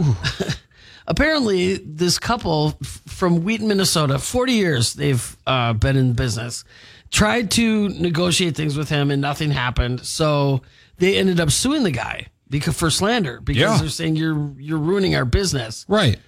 [1.06, 2.70] apparently, this couple
[3.06, 6.64] from Wheaton, Minnesota, 40 years they've uh, been in business,
[7.10, 10.04] tried to negotiate things with him and nothing happened.
[10.04, 10.62] So
[10.98, 13.78] they ended up suing the guy because for slander because Yeah.
[13.78, 15.84] they're saying you're you're ruining our business.
[15.88, 16.18] Right.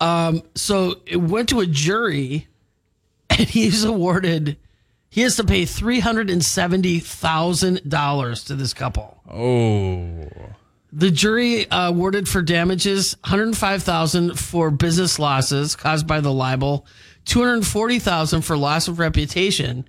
[0.00, 2.48] Um, So it went to a jury,
[3.30, 4.56] and he's awarded.
[5.12, 9.20] He has to pay three hundred and seventy thousand dollars to this couple.
[9.30, 10.26] Oh.
[10.90, 16.86] The jury uh, awarded for damages 105,000 for business losses caused by the libel,
[17.26, 19.86] 240,000 for loss of reputation,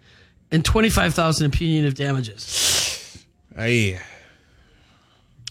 [0.52, 3.26] and 25,000 in punitive damages.
[3.56, 4.00] Hey.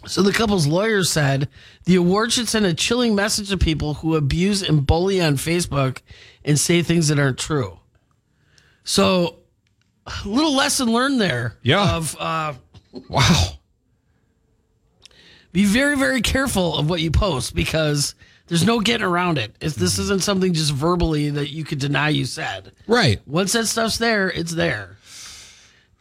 [0.07, 1.49] So the couple's lawyers said
[1.85, 6.01] the award should send a chilling message to people who abuse and bully on Facebook
[6.45, 7.79] and say things that aren't true.
[8.85, 9.42] So,
[10.07, 11.57] a little lesson learned there.
[11.63, 11.97] Yeah.
[11.97, 12.55] Of uh,
[13.09, 13.53] Wow.
[15.53, 18.15] be very very careful of what you post because
[18.49, 19.55] there's no getting around it.
[19.61, 22.73] It's, this isn't something just verbally that you could deny you said.
[22.87, 23.21] Right.
[23.27, 24.97] Once that stuff's there, it's there,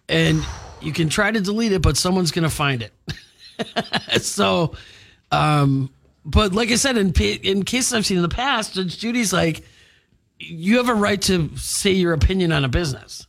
[0.10, 0.46] and
[0.82, 4.22] you can try to delete it, but someone's gonna find it.
[4.22, 4.76] so,
[5.32, 5.92] um,
[6.26, 9.64] but like I said, in in cases I've seen in the past, Judge Judy's like,
[10.40, 13.28] you have a right to say your opinion on a business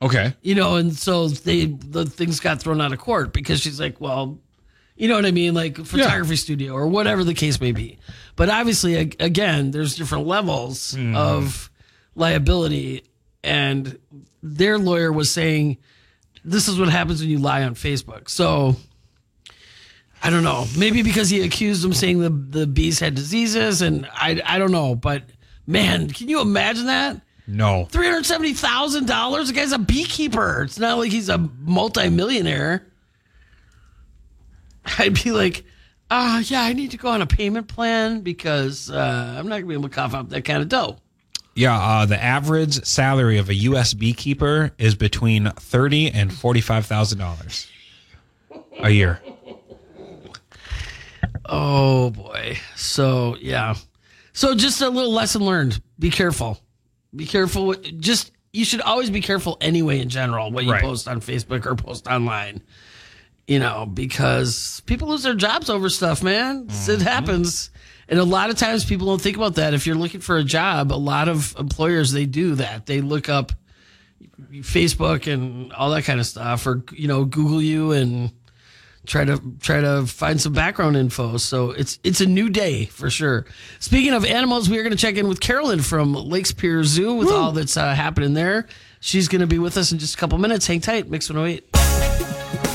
[0.00, 0.32] Okay.
[0.42, 4.00] you know, and so they the things got thrown out of court because she's like,
[4.00, 4.38] well,
[4.96, 7.98] you know what I mean, like photography studio or whatever the case may be.
[8.36, 11.16] But obviously, again, there's different levels mm-hmm.
[11.16, 11.70] of
[12.14, 13.04] liability,
[13.42, 13.98] and
[14.42, 15.78] their lawyer was saying
[16.44, 18.28] this is what happens when you lie on Facebook.
[18.28, 18.76] So.
[20.20, 20.66] I don't know.
[20.76, 24.72] Maybe because he accused them saying the the bees had diseases, and I I don't
[24.72, 24.96] know.
[24.96, 25.22] But
[25.64, 27.20] man, can you imagine that?
[27.50, 27.86] No.
[27.86, 29.48] Three hundred seventy thousand dollars.
[29.48, 30.64] The guy's a beekeeper.
[30.64, 32.86] It's not like he's a multimillionaire.
[34.98, 35.64] I'd be like,
[36.10, 39.66] uh, yeah, I need to go on a payment plan because uh, I'm not gonna
[39.66, 40.98] be able to cough up that kind of dough.
[41.54, 43.94] Yeah, uh, the average salary of a U.S.
[43.94, 47.66] beekeeper is between thirty and forty-five thousand dollars
[48.78, 49.22] a year.
[51.46, 52.58] Oh boy.
[52.76, 53.74] So yeah.
[54.34, 55.80] So just a little lesson learned.
[55.98, 56.60] Be careful.
[57.14, 57.68] Be careful.
[57.68, 60.82] With, just you should always be careful anyway in general what you Right.
[60.82, 62.62] post on Facebook or post online.
[63.46, 66.66] You know, because people lose their jobs over stuff, man.
[66.68, 67.00] It mm-hmm.
[67.02, 67.70] happens.
[68.06, 69.72] And a lot of times people don't think about that.
[69.72, 72.84] If you're looking for a job, a lot of employers they do that.
[72.86, 73.52] They look up
[74.50, 78.32] Facebook and all that kind of stuff or you know, Google you and
[79.08, 81.38] try to try to find some background info.
[81.38, 83.46] So it's it's a new day for sure.
[83.80, 87.14] Speaking of animals, we are going to check in with Carolyn from Lake Superior Zoo
[87.14, 88.68] with all that's uh, happening there.
[89.00, 90.66] She's going to be with us in just a couple minutes.
[90.66, 91.64] Hang tight, Mix 108.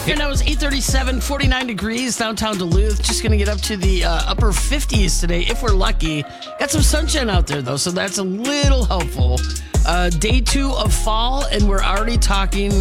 [0.06, 3.02] Here now is 837, 49 degrees downtown Duluth.
[3.02, 6.24] Just going to get up to the uh, upper 50s today if we're lucky.
[6.60, 9.40] Got some sunshine out there though, so that's a little helpful.
[9.86, 12.72] Uh, day two of fall, and we're already talking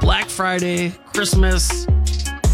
[0.00, 1.86] Black Friday, Christmas,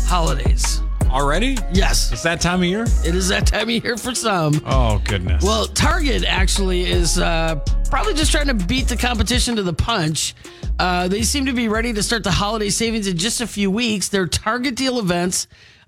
[0.06, 0.80] holidays.
[1.10, 1.56] Already?
[1.72, 2.82] Yes, It's that time of year?
[3.04, 4.60] it is that time of year for some.
[4.66, 5.42] Oh goodness.
[5.42, 7.56] Well, Target actually is uh,
[7.90, 10.34] probably just trying to beat the competition to the punch.
[10.78, 13.70] Uh, they seem to be ready to start the holiday savings in just a few
[13.70, 14.08] weeks.
[14.08, 15.46] Their Target deal events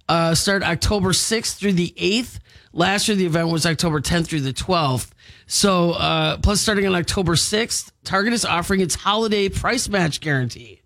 [0.09, 2.39] uh, start October 6th through the 8th.
[2.73, 5.11] Last year, the event was October 10th through the 12th.
[5.47, 10.78] So, uh, plus, starting on October 6th, Target is offering its holiday price match guarantee.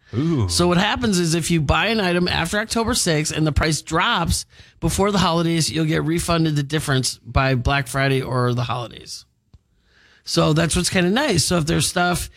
[0.48, 3.80] So what happens is if you buy an item after October 6th and the price
[3.80, 4.44] drops
[4.80, 9.24] before the holidays, you'll get refunded the difference by Black Friday or the holidays.
[10.24, 11.44] So that's what's kind of nice.
[11.44, 12.28] So if there's stuff,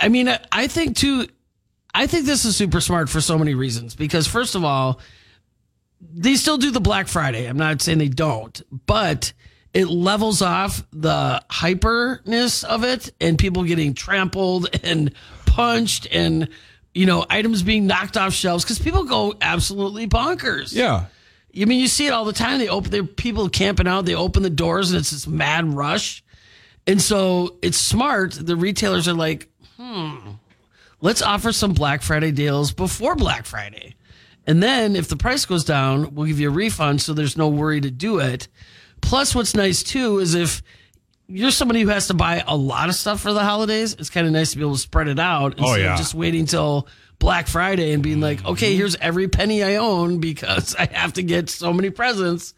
[0.00, 1.28] I mean, I- I think too,
[1.94, 3.94] I think this is super smart for so many reasons.
[3.94, 5.00] Because first of all,
[6.00, 7.46] they still do the Black Friday.
[7.46, 9.32] I'm not saying they don't, but
[9.72, 15.12] it levels off the hyperness of it and people getting trampled and
[15.46, 16.48] punched and
[16.96, 20.74] you know items being knocked off shelves because people go absolutely bonkers.
[20.74, 21.06] yeah.
[21.58, 22.58] I mean, you see it all the time.
[22.58, 24.04] They open, are people camping out.
[24.04, 26.22] They open the doors, and it's this mad rush.
[26.86, 28.32] And so it's smart.
[28.32, 30.16] The retailers are like, hmm,
[31.00, 33.94] let's offer some Black Friday deals before Black Friday.
[34.46, 37.48] And then if the price goes down, we'll give you a refund so there's no
[37.48, 38.48] worry to do it.
[39.00, 40.62] Plus, what's nice too is if
[41.28, 44.26] you're somebody who has to buy a lot of stuff for the holidays, it's kind
[44.26, 45.92] of nice to be able to spread it out instead yeah.
[45.92, 46.86] of just waiting till
[47.18, 51.22] Black Friday and being like, okay, here's every penny I own because I have to
[51.22, 52.54] get so many presents.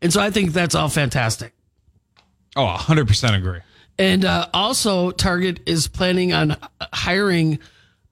[0.00, 1.52] And so I think that's all fantastic.
[2.54, 3.60] Oh, 100% agree.
[3.98, 6.56] And uh, also, Target is planning on
[6.92, 7.58] hiring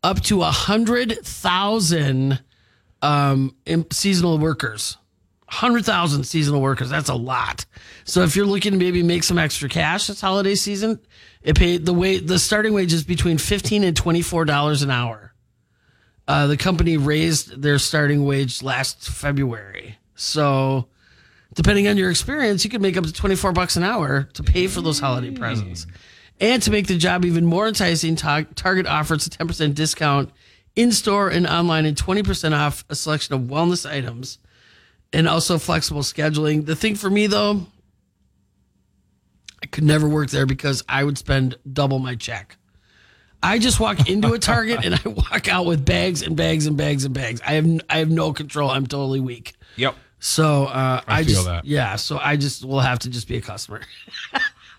[0.02, 2.42] up to a hundred thousand
[3.02, 3.54] um,
[3.90, 4.96] seasonal workers.
[5.50, 6.90] Hundred thousand seasonal workers.
[6.90, 7.66] That's a lot.
[8.04, 11.00] So if you're looking to maybe make some extra cash this holiday season,
[11.42, 14.90] it paid the way the starting wage is between fifteen and twenty four dollars an
[14.90, 15.34] hour.
[16.28, 19.98] Uh, the company raised their starting wage last February.
[20.14, 20.86] So
[21.54, 24.68] depending on your experience, you could make up to 24 bucks an hour to pay
[24.68, 25.88] for those holiday presents.
[26.38, 30.30] And to make the job even more enticing, Target offers a 10% discount
[30.76, 34.38] in store and online and 20% off a selection of wellness items
[35.12, 36.66] and also flexible scheduling.
[36.66, 37.66] The thing for me though,
[39.62, 42.56] I could never work there because I would spend double my check.
[43.42, 46.76] I just walk into a Target and I walk out with bags and bags and
[46.76, 47.40] bags and bags.
[47.46, 48.70] I have I have no control.
[48.70, 49.54] I'm totally weak.
[49.76, 49.94] Yep.
[50.18, 51.64] So uh, I, feel just that.
[51.64, 51.96] yeah.
[51.96, 53.80] So I just will have to just be a customer.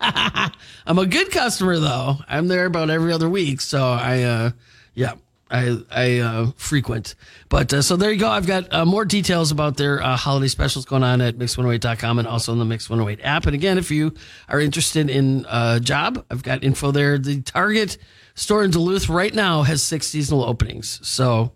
[0.00, 2.16] I'm a good customer though.
[2.28, 3.60] I'm there about every other week.
[3.60, 4.50] So I uh,
[4.94, 5.14] yeah.
[5.52, 7.14] I I uh, frequent,
[7.50, 8.28] but uh, so there you go.
[8.28, 12.26] I've got uh, more details about their uh, holiday specials going on at mix108.com and
[12.26, 13.44] also on the Mix 108 app.
[13.46, 14.14] And again, if you
[14.48, 17.18] are interested in a job, I've got info there.
[17.18, 17.98] The Target
[18.34, 20.98] store in Duluth right now has six seasonal openings.
[21.06, 21.52] So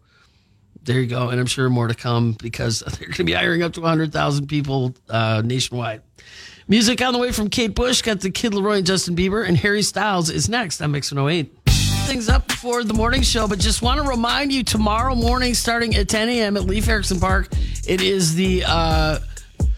[0.83, 1.31] there you go.
[1.31, 4.47] And I'm sure more to come because they're going to be hiring up to 100,000
[4.47, 6.03] people uh, nationwide.
[6.69, 8.03] Music on the way from Kate Bush.
[8.03, 9.47] Got the Kid LAROI and Justin Bieber.
[9.47, 11.56] And Harry Styles is next on Mix 108.
[12.07, 15.97] Things up for the morning show, but just want to remind you tomorrow morning, starting
[15.97, 16.57] at 10 a.m.
[16.57, 17.49] at Leif Erikson Park,
[17.87, 19.19] it is the uh,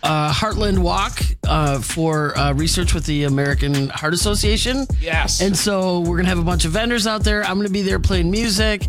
[0.02, 4.86] uh, Heartland Walk uh, for uh, research with the American Heart Association.
[5.00, 5.40] Yes.
[5.40, 7.42] And so we're going to have a bunch of vendors out there.
[7.44, 8.82] I'm going to be there playing music.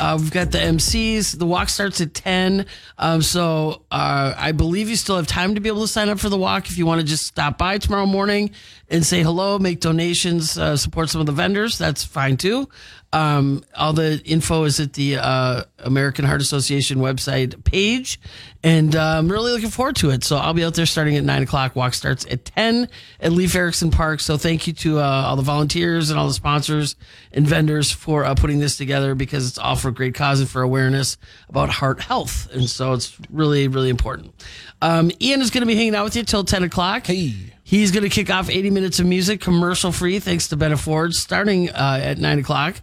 [0.00, 1.38] Uh, we've got the MCs.
[1.38, 2.66] The walk starts at 10.
[2.98, 6.18] Um, so uh, I believe you still have time to be able to sign up
[6.18, 8.50] for the walk if you want to just stop by tomorrow morning
[8.88, 11.78] and say hello, make donations, uh, support some of the vendors.
[11.78, 12.68] That's fine too.
[13.12, 18.20] Um, all the info is at the uh, American Heart Association website page,
[18.62, 20.24] and uh, I'm really looking forward to it.
[20.24, 21.76] So I'll be out there starting at nine o'clock.
[21.76, 22.88] Walk starts at ten
[23.20, 24.20] at Leif Erikson Park.
[24.20, 26.96] So thank you to uh, all the volunteers and all the sponsors
[27.32, 30.62] and vendors for uh, putting this together because it's all for great cause and for
[30.62, 31.16] awareness
[31.48, 34.34] about heart health, and so it's really really important.
[34.82, 37.06] Um, Ian is going to be hanging out with you till ten o'clock.
[37.06, 37.55] Hey.
[37.68, 41.12] He's going to kick off 80 minutes of music, commercial free, thanks to Bennett Ford,
[41.16, 42.76] starting uh, at 9 o'clock.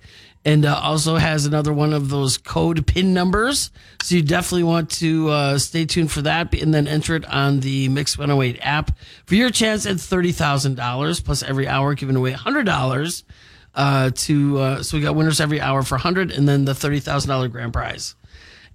[0.43, 3.72] And uh, also has another one of those code PIN numbers.
[4.02, 7.62] So you definitely want to uh, stay tuned for that and then enter it on
[7.62, 8.91] the Mix 108 app
[9.26, 13.24] for your chance at $30,000 plus every hour giving away $100
[13.76, 14.60] uh, to.
[14.60, 18.15] Uh, so we got winners every hour for 100 and then the $30,000 grand prize.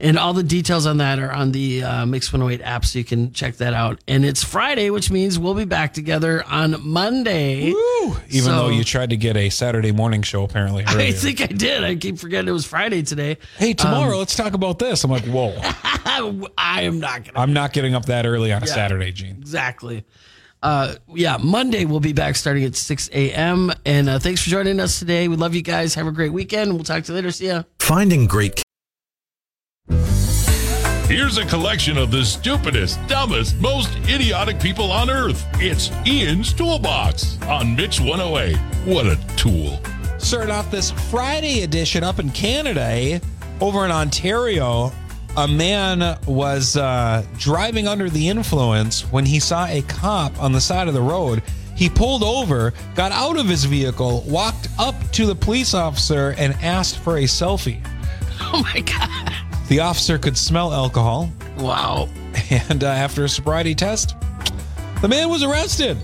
[0.01, 3.05] And all the details on that are on the uh, Mix 108 app, so you
[3.05, 3.99] can check that out.
[4.07, 7.73] And it's Friday, which means we'll be back together on Monday.
[8.29, 10.85] Even So- though you tried to get a Saturday morning show, apparently.
[10.87, 11.83] I think I did.
[11.83, 13.39] I keep forgetting it was Friday today.
[13.57, 15.03] hey, tomorrow let's talk about this.
[15.03, 17.41] I'm like, whoa, I am not going to.
[17.41, 19.37] I'm not getting up that early on a Saturday, Gene.
[19.39, 20.05] Exactly.
[20.63, 23.73] Uh, yeah, Monday we'll be back starting at 6 a.m.
[23.85, 25.27] And uh, thanks for joining us today.
[25.29, 25.95] We love you guys.
[25.95, 26.73] Have a great weekend.
[26.75, 27.31] We'll talk to you later.
[27.31, 27.63] See ya.
[27.81, 28.63] Finding great
[29.90, 35.46] Here's a collection of the stupidest, dumbest, most idiotic people on earth.
[35.55, 38.57] It's Ian's Toolbox on Mix 108.
[38.85, 39.81] What a tool.
[40.18, 43.20] Started off this Friday edition up in Canada, eh?
[43.61, 44.92] over in Ontario.
[45.37, 50.61] A man was uh, driving under the influence when he saw a cop on the
[50.61, 51.42] side of the road.
[51.77, 56.55] He pulled over, got out of his vehicle, walked up to the police officer, and
[56.55, 57.81] asked for a selfie.
[58.51, 59.48] Oh my God.
[59.68, 62.09] The officer could smell alcohol, Wow.
[62.50, 64.16] and uh, after a sobriety test,
[65.02, 65.98] the man was arrested.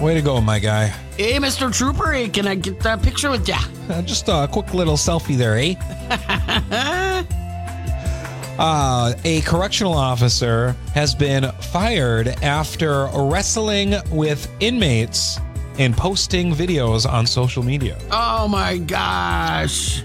[0.00, 0.86] Way to go, my guy.
[1.16, 1.72] Hey, Mr.
[1.72, 3.58] Trooper, hey, can I get that picture with ya?
[3.88, 5.74] Uh, just a quick little selfie there, eh?
[8.58, 15.38] uh, a correctional officer has been fired after wrestling with inmates
[15.78, 17.98] and posting videos on social media.
[18.10, 20.02] Oh my gosh.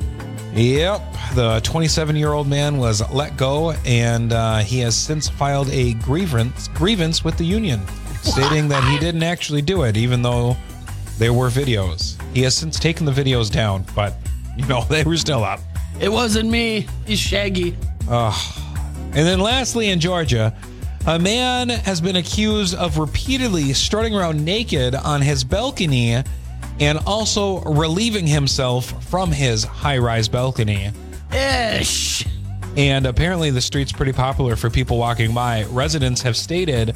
[0.57, 1.01] Yep.
[1.35, 5.93] The 27 year old man was let go, and uh, he has since filed a
[5.95, 7.79] grievance grievance with the union,
[8.23, 10.57] stating that he didn't actually do it, even though
[11.19, 12.19] there were videos.
[12.33, 14.15] He has since taken the videos down, but
[14.57, 15.59] you know they were still up.
[15.99, 16.87] It wasn't me.
[17.05, 17.77] He's Shaggy.
[18.09, 20.55] And then lastly, in Georgia,
[21.05, 26.23] a man has been accused of repeatedly strutting around naked on his balcony
[26.79, 30.91] and also relieving himself from his high rise balcony.
[31.33, 32.25] Ish.
[32.75, 35.63] And apparently, the street's pretty popular for people walking by.
[35.65, 36.95] Residents have stated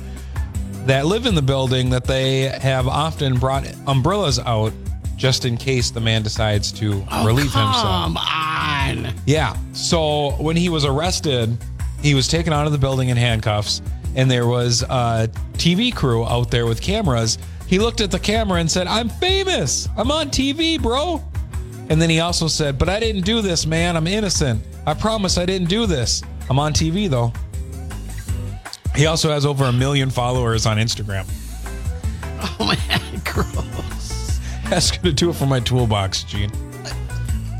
[0.86, 4.74] that live in the building that they have often brought umbrellas out
[5.16, 7.84] just in case the man decides to oh, relieve himself.
[7.84, 9.14] Come on.
[9.26, 9.56] Yeah.
[9.74, 11.56] So when he was arrested,
[12.02, 13.84] he was taken out of the building in handcuffs,
[14.16, 17.38] and there was a TV crew out there with cameras.
[17.72, 19.88] He looked at the camera and said, I'm famous.
[19.96, 21.24] I'm on TV, bro.
[21.88, 23.96] And then he also said, But I didn't do this, man.
[23.96, 24.62] I'm innocent.
[24.86, 26.22] I promise I didn't do this.
[26.50, 27.32] I'm on TV, though.
[28.94, 31.26] He also has over a million followers on Instagram.
[32.60, 34.42] Oh man, gross.
[34.70, 36.52] That's gonna do it for my toolbox, Gene.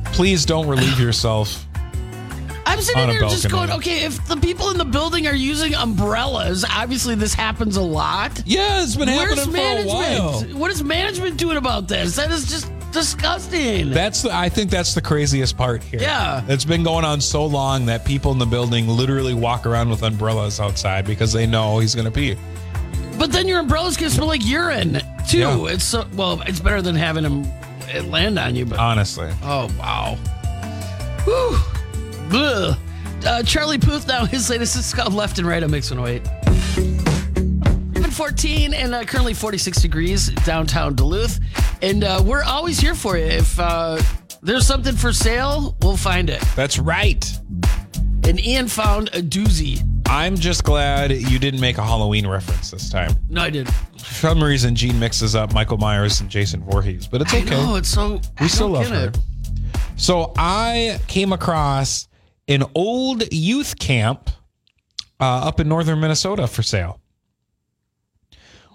[0.08, 1.66] Please don't relieve yourself.
[2.66, 3.68] I'm sitting here just balcony.
[3.68, 7.82] going, okay, if the people in the building are using umbrellas, obviously this happens a
[7.82, 8.42] lot.
[8.46, 10.42] Yeah, it's been Where's happening for a while.
[10.58, 12.16] What is management doing about this?
[12.16, 13.90] That is just disgusting.
[13.92, 16.02] That's the, I think that's the craziest part here.
[16.02, 16.44] Yeah.
[16.48, 20.04] It's been going on so long that people in the building literally walk around with
[20.04, 22.36] umbrellas outside because they know he's going to pee.
[23.18, 25.40] but then your umbrellas can smell like urine too.
[25.40, 25.66] Yeah.
[25.68, 27.46] It's so well, it's better than having them
[27.96, 28.66] uh, land on you.
[28.66, 29.30] But Honestly.
[29.44, 30.16] oh wow,
[31.24, 31.58] Whew.
[32.34, 36.28] Uh, Charlie Puth now his latest is called Left and Right on Mix 108.
[38.12, 41.40] 14 and uh, currently 46 degrees downtown Duluth.
[41.82, 43.24] And uh, we're always here for you.
[43.24, 44.02] If uh,
[44.44, 46.42] there's something for sale, we'll find it.
[46.56, 47.26] That's right.
[48.28, 49.82] And Ian found a doozy.
[50.08, 53.14] I'm just glad you didn't make a Halloween reference this time.
[53.30, 53.74] No, I didn't.
[53.98, 57.50] For some reason, Gene mixes up Michael Myers and Jason Voorhees, but it's I okay.
[57.50, 58.20] know, it's so.
[58.38, 59.08] I we still don't love her.
[59.08, 59.18] it.
[59.96, 62.08] So I came across
[62.52, 64.30] an old youth camp
[65.20, 67.00] uh, up in northern Minnesota for sale.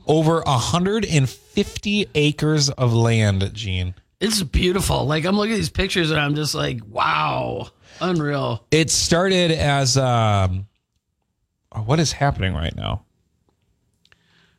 [0.06, 3.94] Over 150 acres of land, Gene.
[4.20, 5.04] It's beautiful.
[5.04, 7.68] Like, I'm looking at these pictures and I'm just like, wow,
[8.00, 8.64] unreal.
[8.70, 10.68] It started as um,
[11.72, 13.04] oh, what is happening right now?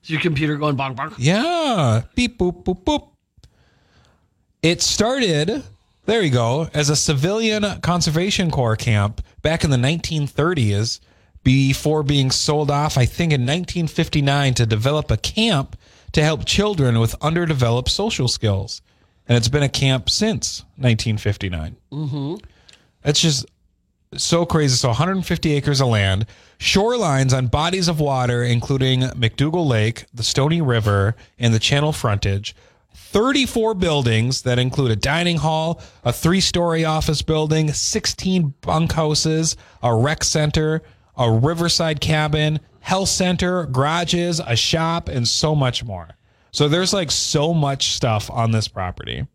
[0.03, 1.15] Is your computer going bonk bonk?
[1.17, 2.03] Yeah.
[2.13, 3.09] Beep boop boop boop.
[4.61, 5.63] It started,
[6.07, 10.99] there you go, as a civilian conservation corps camp back in the 1930s
[11.43, 15.77] before being sold off, I think, in 1959 to develop a camp
[16.13, 18.81] to help children with underdeveloped social skills.
[19.27, 21.75] And it's been a camp since 1959.
[21.91, 22.35] Mm-hmm.
[23.01, 23.45] That's just
[24.15, 24.75] so crazy.
[24.75, 26.25] So 150 acres of land,
[26.59, 32.55] shorelines on bodies of water, including McDougal Lake, the Stony River, and the channel frontage.
[32.97, 39.95] 34 buildings that include a dining hall, a three story office building, 16 bunkhouses, a
[39.95, 40.81] rec center,
[41.15, 46.09] a riverside cabin, health center, garages, a shop, and so much more.
[46.51, 49.27] So there's like so much stuff on this property.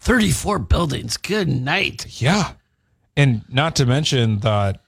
[0.00, 1.16] 34 buildings.
[1.16, 2.20] Good night.
[2.20, 2.52] Yeah.
[3.16, 4.78] And not to mention the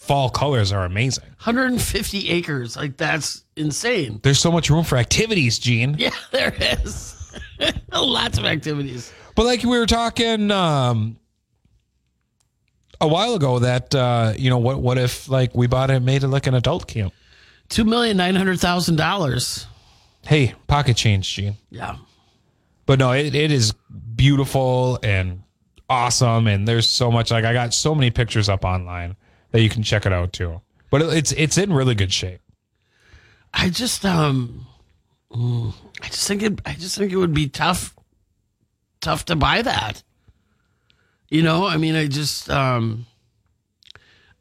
[0.00, 1.24] fall colors are amazing.
[1.24, 2.74] 150 acres.
[2.74, 4.18] Like, that's insane.
[4.22, 5.94] There's so much room for activities, Gene.
[5.98, 7.16] Yeah, there is.
[7.92, 9.12] Lots of activities.
[9.36, 11.16] But like we were talking um
[13.00, 16.04] a while ago that uh you know what what if like we bought it and
[16.06, 17.12] made it like an adult camp?
[17.68, 19.66] Two million nine hundred thousand dollars.
[20.26, 21.56] Hey, pocket change, Gene.
[21.70, 21.96] Yeah.
[22.86, 23.72] But no, it, it is
[24.16, 25.42] beautiful and
[25.88, 29.16] awesome and there's so much like I got so many pictures up online
[29.50, 30.60] that you can check it out too.
[30.90, 32.40] But it's it's in really good shape.
[33.52, 34.66] I just um
[35.32, 37.94] I just think it I just think it would be tough
[39.00, 40.02] tough to buy that.
[41.28, 43.06] You know, I mean I just um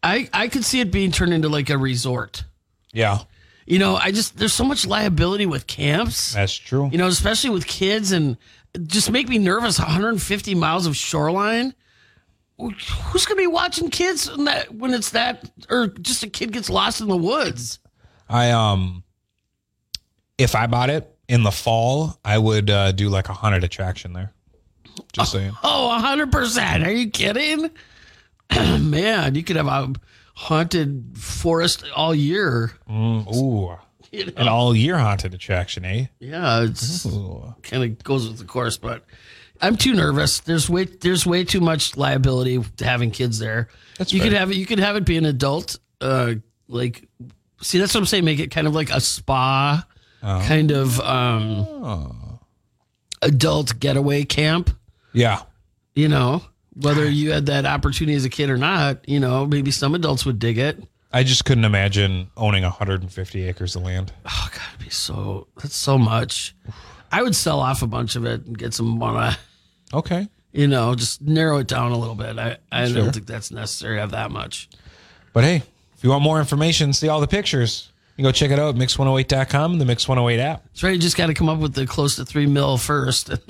[0.01, 2.43] I I could see it being turned into like a resort.
[2.91, 3.19] Yeah.
[3.65, 6.33] You know, I just there's so much liability with camps.
[6.33, 6.89] That's true.
[6.91, 8.37] You know, especially with kids and
[8.87, 11.75] just make me nervous 150 miles of shoreline.
[12.59, 16.51] Who's going to be watching kids when, that, when it's that or just a kid
[16.51, 17.79] gets lost in the woods?
[18.27, 19.03] I um
[20.37, 24.13] if I bought it in the fall, I would uh, do like a haunted attraction
[24.13, 24.33] there.
[25.13, 25.53] Just saying.
[25.63, 26.85] Oh, hundred percent.
[26.85, 27.69] Are you kidding?
[28.55, 29.93] Man, you could have a
[30.35, 32.73] haunted forest all year.
[32.91, 33.75] Ooh.
[34.11, 34.31] You know?
[34.37, 36.07] An all year haunted attraction, eh?
[36.19, 37.05] Yeah, it's
[37.61, 39.05] kind of goes with the course, but
[39.61, 40.39] I'm too nervous.
[40.39, 43.67] There's way there's way too much liability to having kids there.
[43.97, 44.57] That's you could have it.
[44.57, 45.77] You could have it be an adult.
[46.01, 46.35] Uh,
[46.67, 47.07] like,
[47.61, 48.23] see, that's what I'm saying.
[48.25, 49.85] Make it kind of like a spa,
[50.23, 50.43] Oh.
[50.47, 52.39] kind of um,
[53.21, 54.69] adult getaway camp.
[55.13, 55.41] Yeah.
[55.95, 56.43] You know,
[56.73, 59.07] whether you had that opportunity as a kid or not.
[59.09, 60.81] You know, maybe some adults would dig it.
[61.11, 64.13] I just couldn't imagine owning 150 acres of land.
[64.25, 66.55] Oh God, it'd be so that's so much.
[67.11, 69.35] I would sell off a bunch of it and get some money.
[69.93, 70.27] Okay.
[70.51, 72.37] You know, just narrow it down a little bit.
[72.39, 72.95] I, I Sure.
[73.03, 74.69] don't think that's necessary to have that much.
[75.33, 75.63] But hey,
[75.95, 78.69] if you want more information, see all the pictures, you can go check it out
[78.69, 80.63] at mix108.com, the Mix 108 app.
[80.65, 80.93] That's right.
[80.93, 83.29] You just got to come up with the close to three mil first,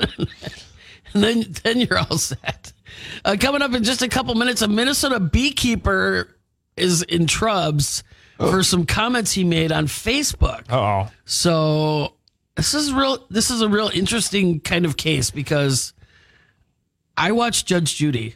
[1.13, 2.73] and then then you're all set.
[3.23, 6.35] Uh, coming up in just a couple minutes, a Minnesota beekeeper
[6.75, 8.03] is in trubs
[8.37, 10.69] for some comments he made on Facebook.
[10.71, 11.11] Uh oh.
[11.25, 12.13] So
[12.55, 13.25] this is real.
[13.29, 15.93] This is a real interesting kind of case because
[17.19, 18.35] I watched Judge Judy,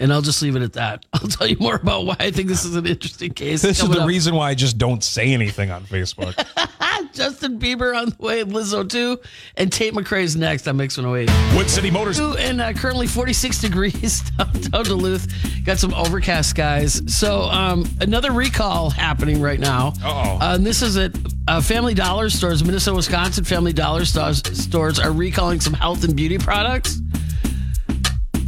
[0.00, 1.06] and I'll just leave it at that.
[1.12, 3.62] I'll tell you more about why I think this is an interesting case.
[3.62, 4.08] This is the up.
[4.08, 6.34] reason why I just don't say anything on Facebook.
[7.12, 9.20] Justin Bieber on the way, Lizzo too,
[9.56, 11.56] and Tate McRae's next on Mix 108.
[11.56, 12.18] Wood City Motors.
[12.18, 15.32] And uh, currently 46 degrees downtown Duluth.
[15.64, 17.02] Got some overcast skies.
[17.06, 19.88] So um, another recall happening right now.
[20.02, 20.38] Uh-oh.
[20.40, 21.12] Uh, and this is at
[21.46, 23.44] uh, Family Dollar stores, Minnesota, Wisconsin.
[23.44, 27.00] Family Dollar stores stores are recalling some health and beauty products.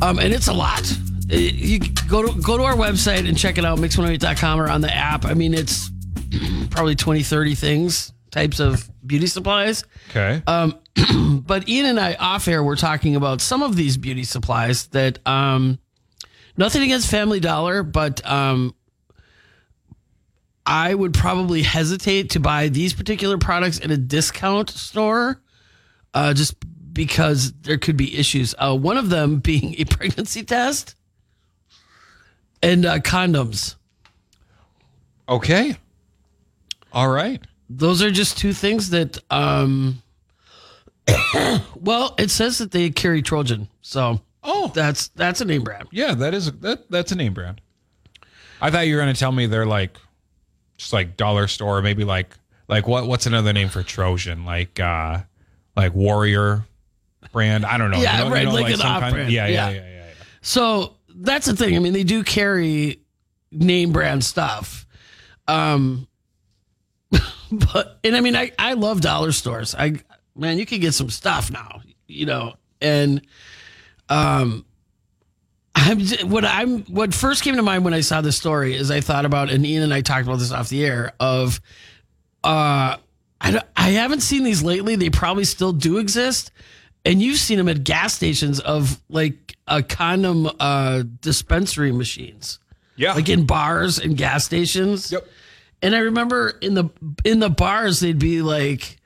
[0.03, 0.83] Um, and it's a lot.
[1.33, 4.81] Uh, You go to go to our website and check it out, mix108.com or on
[4.81, 5.25] the app.
[5.25, 5.91] I mean, it's
[6.71, 9.85] probably 20, 30 things, types of beauty supplies.
[10.11, 10.43] Okay.
[10.47, 10.79] Um,
[11.47, 15.19] But Ian and I off air were talking about some of these beauty supplies that
[15.27, 15.79] um
[16.57, 18.75] nothing against Family Dollar, but um
[20.65, 25.41] I would probably hesitate to buy these particular products in a discount store
[26.15, 26.57] uh just
[26.97, 28.55] because there could be issues.
[28.59, 30.95] Uh one of them being a pregnancy test
[32.63, 33.77] and uh condoms.
[35.29, 35.77] okay.
[36.93, 37.41] All right.
[37.69, 40.03] those are just two things that um
[41.77, 46.15] well it says that they carry trojan so Oh, that's that's a name brand yeah.
[46.15, 46.89] That is that.
[46.89, 47.61] That's a name brand.
[48.61, 49.99] I thought you were going to tell me they're like,
[50.79, 52.33] just like dollar store, maybe like
[52.69, 53.09] like what?
[53.09, 54.45] What's another name for Trojan?
[54.45, 55.23] Like uh,
[55.77, 56.65] like Warrior
[57.37, 57.67] brand.
[57.67, 57.99] I don't know.
[58.01, 59.31] Yeah, You know- you right, know, like an some kind- off-brand.
[59.31, 59.71] Yeah, yeah, Yeah.
[59.71, 60.05] yeah, yeah, yeah.
[60.41, 63.01] so that's the thing i mean they do carry
[63.51, 64.87] name brand stuff
[65.49, 66.07] um
[67.53, 69.95] but and i mean i i love dollar stores i
[70.35, 73.23] man you can get some stuff now you know and
[74.09, 74.65] um
[75.79, 79.01] I'm what I'm what first came to mind when I saw this story is I
[79.03, 81.61] thought about and Ian and I talked about this off the air of
[82.43, 82.97] uh
[83.41, 86.51] I don't- I haven't seen these lately they probably still do exist
[87.07, 92.59] and you've seen them at gas stations of like a condom uh dispensary machines
[92.97, 93.15] Yeah.
[93.15, 95.27] like in bars and gas stations Yep.
[95.83, 96.91] and I remember in the
[97.25, 98.99] in the bars they'd be like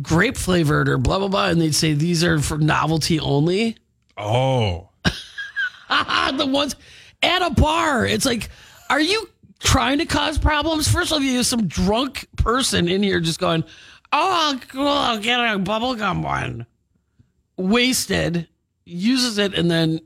[0.00, 3.76] grape flavored or blah blah blah and they'd say these are for novelty only
[4.16, 4.88] oh.
[5.88, 6.76] The ones
[7.22, 8.04] at a bar.
[8.06, 8.50] It's like,
[8.90, 9.28] are you
[9.60, 10.86] trying to cause problems?
[10.86, 13.64] First of all, you some drunk person in here just going,
[14.12, 16.66] "Oh, cool, I'll get a bubblegum one."
[17.58, 18.48] Wasted,
[18.84, 20.00] uses it, and then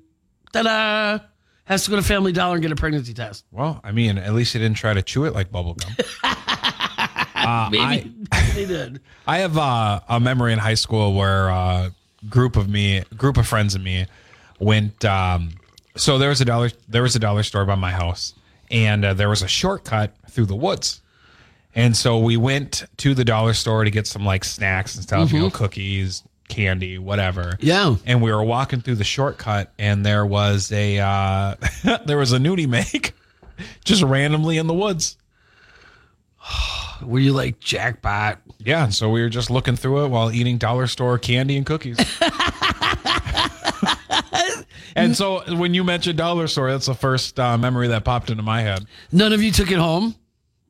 [0.53, 1.20] ta-da,
[1.64, 3.44] has to go to Family Dollar and get a pregnancy test.
[3.53, 5.88] Well, I mean, at least he didn't try to chew it like bubblegum.
[7.70, 8.14] Maybe
[8.55, 9.00] they did.
[9.26, 11.92] I have uh, a memory in high school where a
[12.28, 14.07] group of me, group of friends and me,
[14.59, 15.05] went.
[15.05, 15.50] Um,
[15.96, 18.34] so there was a dollar, there was a dollar store by my house,
[18.70, 21.03] and uh, there was a shortcut through the woods,
[21.74, 25.32] and so we went to the dollar store to get some like snacks and stuff,
[25.32, 26.22] you know, cookies,
[26.53, 27.57] candy, whatever.
[27.61, 27.96] Yeah.
[28.05, 31.55] And we were walking through the shortcut, and there was a uh,
[32.07, 33.14] there was a nudie make,
[33.84, 35.16] just randomly in the woods.
[37.03, 38.38] Were you like jackpot?
[38.59, 41.98] Yeah, so we were just looking through it while eating dollar store candy and cookies.
[44.94, 48.42] and so when you mentioned dollar store, that's the first uh, memory that popped into
[48.42, 48.86] my head.
[49.11, 50.14] None of you took it home.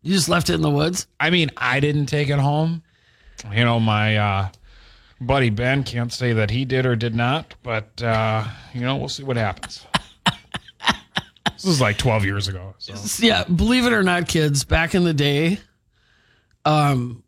[0.02, 1.06] You just left it in the woods.
[1.20, 2.82] I mean, I didn't take it home.
[3.50, 4.48] You know, my uh,
[5.26, 8.44] buddy Ben can't say that he did or did not, but uh,
[8.74, 9.86] you know, we'll see what happens.
[11.54, 12.74] this is like 12 years ago.
[12.78, 12.94] So.
[13.24, 15.58] yeah, believe it or not, kids, back in the day,
[16.64, 17.22] um,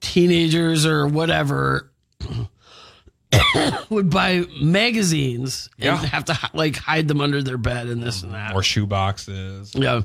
[0.00, 1.90] teenagers or whatever
[3.90, 5.96] would buy magazines and Yeah.
[6.06, 8.54] have to like hide them under their bed and this and that.
[8.54, 9.72] Or shoe boxes.
[9.74, 10.02] yeah.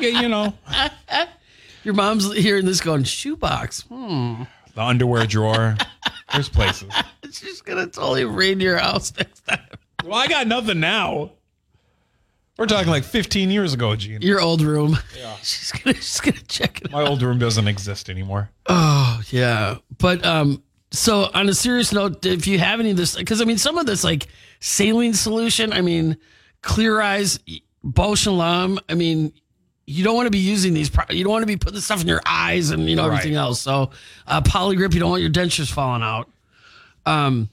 [0.00, 0.52] You know,
[1.84, 3.82] Your mom's hearing this going, shoebox.
[3.82, 4.42] Hmm.
[4.74, 5.76] the underwear drawer.
[6.32, 6.92] There's places.
[7.32, 9.60] She's going to totally raid your house next time.
[10.04, 11.32] Well, I got nothing now.
[12.58, 14.20] We're talking like 15 years ago, Gene.
[14.20, 14.98] Your old room.
[15.16, 15.36] Yeah.
[15.42, 18.50] She's going to she's gonna check it My old room doesn't exist anymore.
[18.66, 23.14] Oh yeah, but um, so on a serious note, if you have any of this,
[23.14, 24.26] because I mean, some of this like
[24.58, 26.16] saline solution, I mean,
[26.62, 27.38] Clear Eyes,
[27.84, 29.32] Bausch and Lomb, I mean,
[29.90, 30.90] you don't want to be using these.
[31.10, 33.40] You don't want to be putting stuff in your eyes and you know everything Right.
[33.40, 33.60] else.
[33.62, 33.90] So
[34.26, 36.28] uh, Poligrip, you don't want your dentures falling out.
[37.06, 37.48] Um,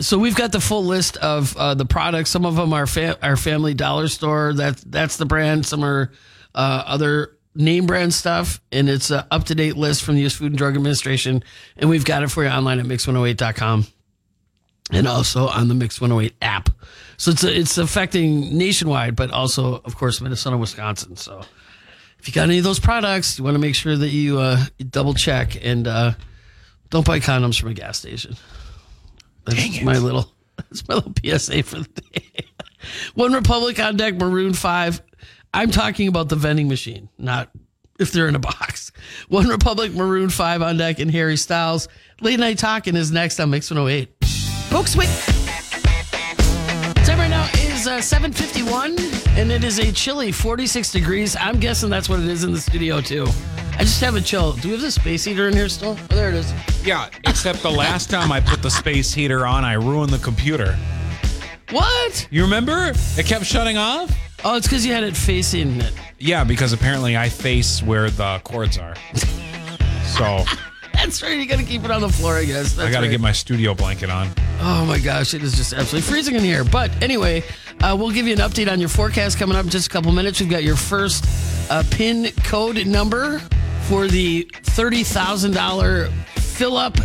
[0.00, 2.30] so we've got the full list of uh, the products.
[2.30, 4.52] Some of them are fa- our Family Dollar Store.
[4.54, 5.66] That's that's the brand.
[5.66, 6.12] Some are
[6.54, 10.34] uh, other name brand stuff, and it's an up to date list from the U.S.
[10.34, 11.42] Food and Drug Administration.
[11.76, 13.86] And we've got it for you online at mix108.com
[14.92, 16.68] and also on the Mix 108 app.
[17.16, 21.16] So it's it's affecting nationwide, but also, of course, Minnesota, Wisconsin.
[21.16, 21.42] So
[22.22, 24.64] if you got any of those products, you want to make sure that you, uh,
[24.78, 26.12] you double check and uh,
[26.88, 28.36] don't buy condoms from a gas station.
[29.44, 32.46] That's my little that's my little PSA for the day.
[33.14, 35.02] One Republic on deck, Maroon Five.
[35.52, 37.50] I'm talking about the vending machine, not
[37.98, 38.92] if they're in a box.
[39.28, 41.88] One Republic, Maroon 5 on deck, and Harry Styles.
[42.20, 44.24] Late Night Talking is next on Mix 108.
[44.70, 45.41] Folks, wait.
[47.82, 48.96] Is uh, 751,
[49.36, 51.34] and it is a chilly 46 degrees.
[51.34, 53.26] I'm guessing that's what it is in the studio, too.
[53.72, 54.52] I just have a chill.
[54.52, 55.96] Do we have the space heater in here still?
[55.98, 56.54] Oh, there it is.
[56.84, 60.78] Yeah, except the last time I put the space heater on, I ruined the computer.
[61.70, 62.28] What?
[62.30, 62.92] You remember?
[63.18, 64.16] It kept shutting off?
[64.44, 65.92] Oh, it's because you had it facing it.
[66.20, 68.94] Yeah, because apparently I face where the cords are.
[70.04, 70.44] So
[70.94, 71.38] That's right.
[71.38, 72.74] You got to keep it on the floor, I guess.
[72.74, 73.10] That's I got to right.
[73.10, 74.28] get my studio blanket on.
[74.60, 76.64] Oh my gosh, it is just absolutely freezing in here.
[76.64, 77.42] But anyway,
[77.80, 80.12] uh, we'll give you an update on your forecast coming up in just a couple
[80.12, 80.40] minutes.
[80.40, 81.24] We've got your first
[81.70, 83.40] uh, pin code number
[83.82, 86.96] for the $30,000 fill up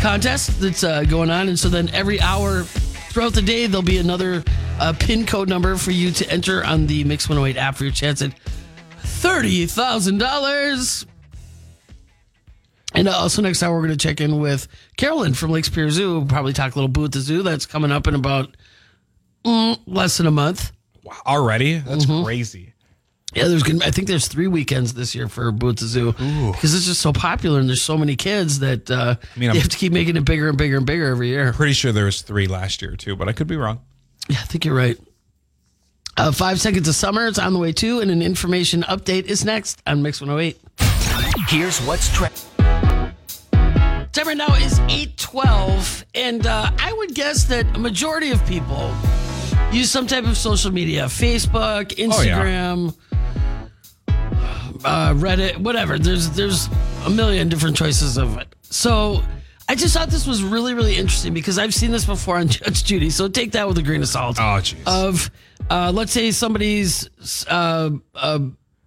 [0.00, 1.48] contest that's uh, going on.
[1.48, 4.44] And so then every hour throughout the day, there'll be another
[4.78, 7.92] uh, pin code number for you to enter on the Mix 108 app for your
[7.92, 8.32] chance at
[9.00, 11.06] $30,000.
[12.94, 15.90] And uh, also next hour, we're going to check in with Carolyn from Lake Superior
[15.90, 16.12] Zoo.
[16.20, 17.42] We'll probably talk a little boo at the zoo.
[17.42, 18.56] That's coming up in about
[19.44, 20.70] mm, less than a month.
[21.02, 21.78] Wow, already?
[21.78, 22.24] That's Mm-hmm.
[22.24, 22.70] crazy.
[23.34, 23.84] Yeah, there's gonna.
[23.84, 27.00] I think there's three weekends this year for Boo at the Zoo because it's just
[27.00, 29.92] so popular and there's so many kids that uh, mean, they I'm- have to keep
[29.92, 31.52] making it bigger and bigger and bigger every year.
[31.52, 33.80] Pretty sure there was three last year too, but I could be wrong.
[34.28, 34.96] Yeah, I think you're right.
[36.16, 37.26] Uh, five seconds of summer.
[37.26, 40.56] It's on the way too, and an information update is next on Mix 108.
[41.48, 42.40] Here's what's trending.
[44.14, 48.94] Time right now is 812, and uh, I would guess that a majority of people
[49.72, 52.38] use some type of social media Facebook, Oh, yeah.
[52.38, 52.94] Instagram,
[54.84, 55.98] uh, Reddit, whatever.
[55.98, 56.68] There's there's
[57.04, 58.46] a million different choices of it.
[58.62, 59.20] So
[59.68, 62.84] I just thought this was really, really interesting because I've seen this before on Judge
[62.84, 63.10] Judy.
[63.10, 64.36] So take that with a grain of salt.
[64.38, 64.76] Oh, jeez.
[64.86, 65.28] Of,
[65.70, 67.10] uh, let's say somebody's
[67.48, 68.38] uh, uh,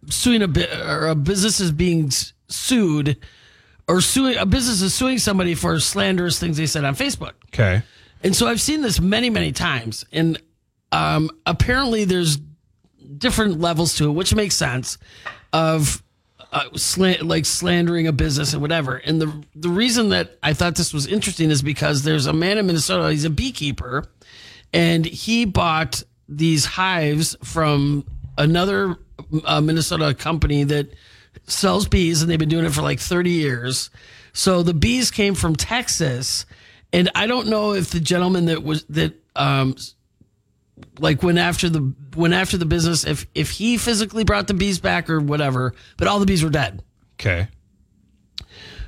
[0.09, 2.11] suing a bit, or a business is being
[2.47, 3.17] sued,
[3.87, 7.33] or suing a business is suing somebody for slanderous things they said on Facebook.
[7.47, 7.83] Okay.
[8.23, 10.05] And so I've seen this many, many times.
[10.11, 10.41] And
[10.91, 12.37] um, apparently there's
[13.17, 14.97] different levels to it, which makes sense
[15.53, 16.03] of
[16.51, 18.97] uh, slan- like slandering a business and whatever.
[18.97, 22.57] And the the reason that I thought this was interesting is because there's a man
[22.57, 23.11] in Minnesota.
[23.11, 24.05] He's a beekeeper,
[24.73, 28.05] and he bought these hives from
[28.37, 28.97] another
[29.43, 30.93] uh, Minnesota company that
[31.45, 33.89] sells bees, and they've been doing it for like 30 years.
[34.33, 36.45] So the bees came from Texas,
[36.93, 39.75] and I don't know if the gentleman that was that um,
[40.99, 44.79] like went after the went after the business if if he physically brought the bees
[44.79, 46.81] back or whatever, but all the bees were dead.
[47.19, 47.47] Okay.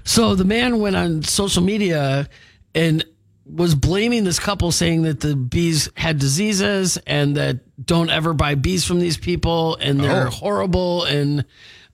[0.03, 2.29] So the man went on social media
[2.73, 3.05] and
[3.45, 8.55] was blaming this couple, saying that the bees had diseases and that don't ever buy
[8.55, 10.31] bees from these people and they're Oh.
[10.31, 11.45] horrible and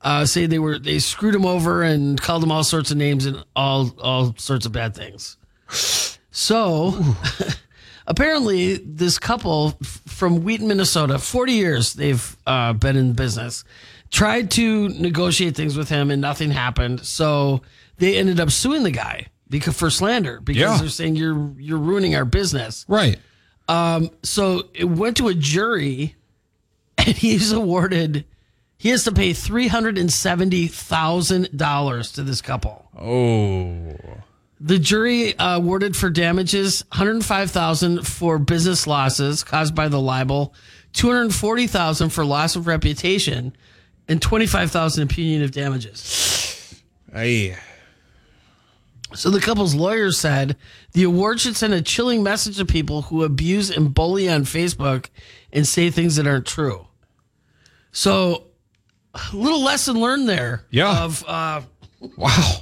[0.05, 3.25] uh, say they were they screwed him over and called him all sorts of names
[3.25, 5.35] and all all sorts of bad things.
[6.31, 6.97] So
[8.07, 9.71] apparently, this couple
[10.07, 13.63] from Wheaton, Minnesota, 40 years they've uh, been in business,
[14.11, 17.05] tried to negotiate things with him and nothing happened.
[17.05, 17.61] So
[17.97, 20.77] they ended up suing the guy because for slander because Yeah.
[20.77, 22.85] they're saying you're you're ruining our business.
[22.87, 23.17] Right.
[23.67, 26.15] Um, So it went to a jury,
[26.97, 28.25] and he's awarded.
[28.77, 32.89] He has to pay three hundred and seventy thousand dollars to this couple.
[32.97, 33.95] Oh.
[34.59, 40.53] The jury uh, awarded for damages 105,000 for business losses caused by the libel,
[40.93, 43.55] 240,000 for loss of reputation,
[44.07, 46.81] and 25,000 in punitive damages.
[47.13, 47.57] Aye.
[49.13, 50.57] So the couple's lawyers said
[50.93, 55.09] the award should send a chilling message to people who abuse and bully on Facebook
[55.53, 56.87] and say things that aren't true.
[57.91, 58.44] So,
[59.33, 60.63] little lesson learned there.
[60.69, 61.03] Yeah.
[61.03, 61.61] Of uh,
[62.17, 62.57] Wow.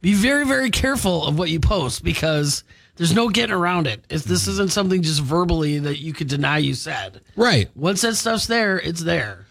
[0.00, 2.64] be very very careful of what you post because
[2.96, 6.58] there's no getting around it if this isn't something just verbally that you could deny
[6.58, 7.68] you said Right.
[7.76, 9.46] once that stuff's there it's there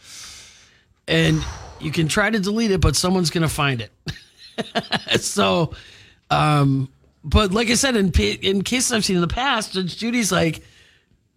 [1.08, 1.44] and
[1.80, 3.92] you can try to delete it but someone's gonna find it
[5.22, 5.74] so
[6.30, 6.90] um
[7.24, 10.62] but like i said in in cases i've seen in the past judge judy's like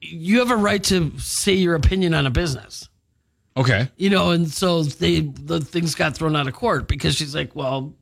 [0.00, 2.88] you have a right to say your opinion on a business
[3.58, 3.88] Okay.
[3.96, 7.56] you know, and so they the things got thrown out of court because she's like,
[7.56, 7.92] well,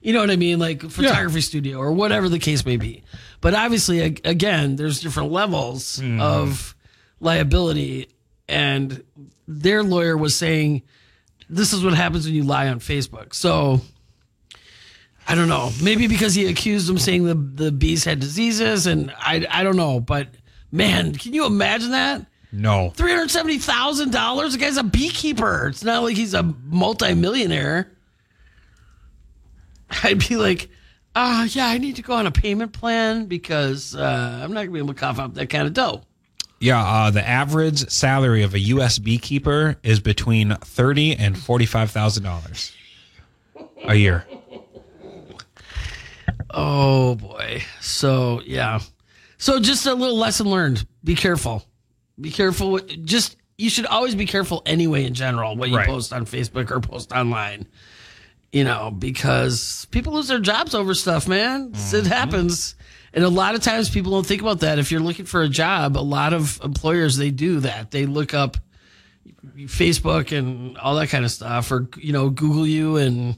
[0.00, 3.02] you know what I mean, like photography studio or whatever the case may be.
[3.40, 6.20] But obviously, again, there's different levels hmm.
[6.20, 6.76] of
[7.20, 8.10] liability,
[8.48, 9.02] and
[9.46, 10.82] their lawyer was saying
[11.48, 13.34] this is what happens when you lie on Facebook.
[13.34, 13.80] So.
[15.30, 15.70] I don't know.
[15.82, 19.76] Maybe because he accused them saying the the bees had diseases, and I I don't
[19.76, 20.00] know.
[20.00, 20.28] But
[20.72, 22.24] man, can you imagine that?
[22.50, 22.90] No.
[22.90, 24.52] Three hundred seventy thousand dollars.
[24.52, 25.68] The guy's a beekeeper.
[25.68, 27.90] It's not like he's a multimillionaire.
[30.02, 30.68] I'd be like,
[31.14, 34.72] ah, yeah, I need to go on a payment plan because uh, I'm not gonna
[34.72, 36.02] be able to cough up that kind of dough.
[36.60, 38.98] Yeah, uh, the average salary of a U.S.
[38.98, 42.72] beekeeper is between thirty and forty-five thousand dollars
[43.84, 44.24] a year.
[46.50, 47.62] Oh boy.
[47.80, 48.80] So yeah.
[49.36, 50.84] So just a little lesson learned.
[51.04, 51.64] Be careful.
[52.20, 52.72] Be careful.
[52.72, 55.86] with- Just you should always be careful anyway in general what you Right.
[55.88, 57.66] post on Facebook or post online.
[58.52, 61.72] You know, because people lose their jobs over stuff, man.
[61.72, 62.06] It mm-hmm.
[62.06, 62.76] happens.
[63.12, 64.78] And a lot of times people don't think about that.
[64.78, 67.90] If you're looking for a job, a lot of employers they do that.
[67.90, 68.56] They look up
[69.56, 73.36] Facebook and all that kind of stuff or you know, Google you and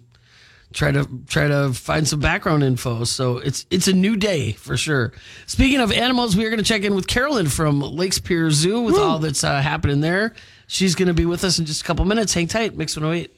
[0.73, 3.05] try to try to find some background info.
[3.05, 5.13] So it's it's a new day for sure.
[5.47, 8.83] Speaking of animals, we are going to check in with Carolyn from Lake Superior Zoo
[8.83, 10.35] with all that's uh, happening there.
[10.67, 12.33] She's going to be with us in just a couple minutes.
[12.33, 13.37] Hang tight, Mix 108.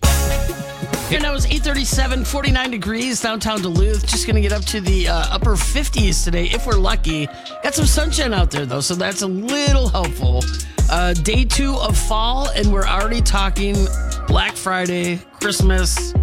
[1.09, 4.07] Here now is 837, 49 degrees downtown Duluth.
[4.07, 7.27] Just going to get up to the uh, upper 50s today if we're lucky.
[7.63, 10.43] Got some sunshine out there though, so that's a little helpful.
[10.91, 13.77] Uh, day two of fall, and we're already talking
[14.27, 16.15] Black Friday, Christmas,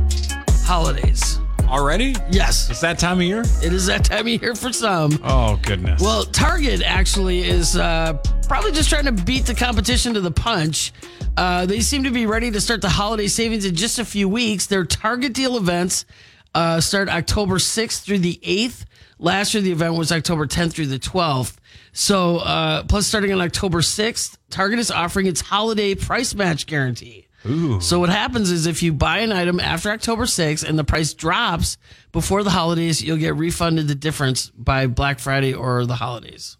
[0.69, 1.39] holidays.
[1.67, 2.13] Already?
[2.29, 3.39] Yes, It's that time of year?
[3.63, 5.19] it is that time of year for some.
[5.23, 5.99] Oh goodness.
[5.99, 8.13] Well, Target actually is uh,
[8.47, 10.93] probably just trying to beat the competition to the punch.
[11.35, 14.29] Uh, they seem to be ready to start the holiday savings in just a few
[14.29, 14.67] weeks.
[14.67, 16.05] Their Target deal events
[16.53, 18.85] uh, start October 6th through the 8th.
[19.17, 21.55] Last year, the event was October 10th through the 12th.
[21.93, 27.25] So, uh, plus, starting on October 6th, Target is offering its holiday price match guarantee.
[27.43, 31.13] So what happens is if you buy an item after October 6th and the price
[31.13, 31.77] drops
[32.11, 36.57] before the holidays, you'll get refunded the difference by Black Friday or the holidays.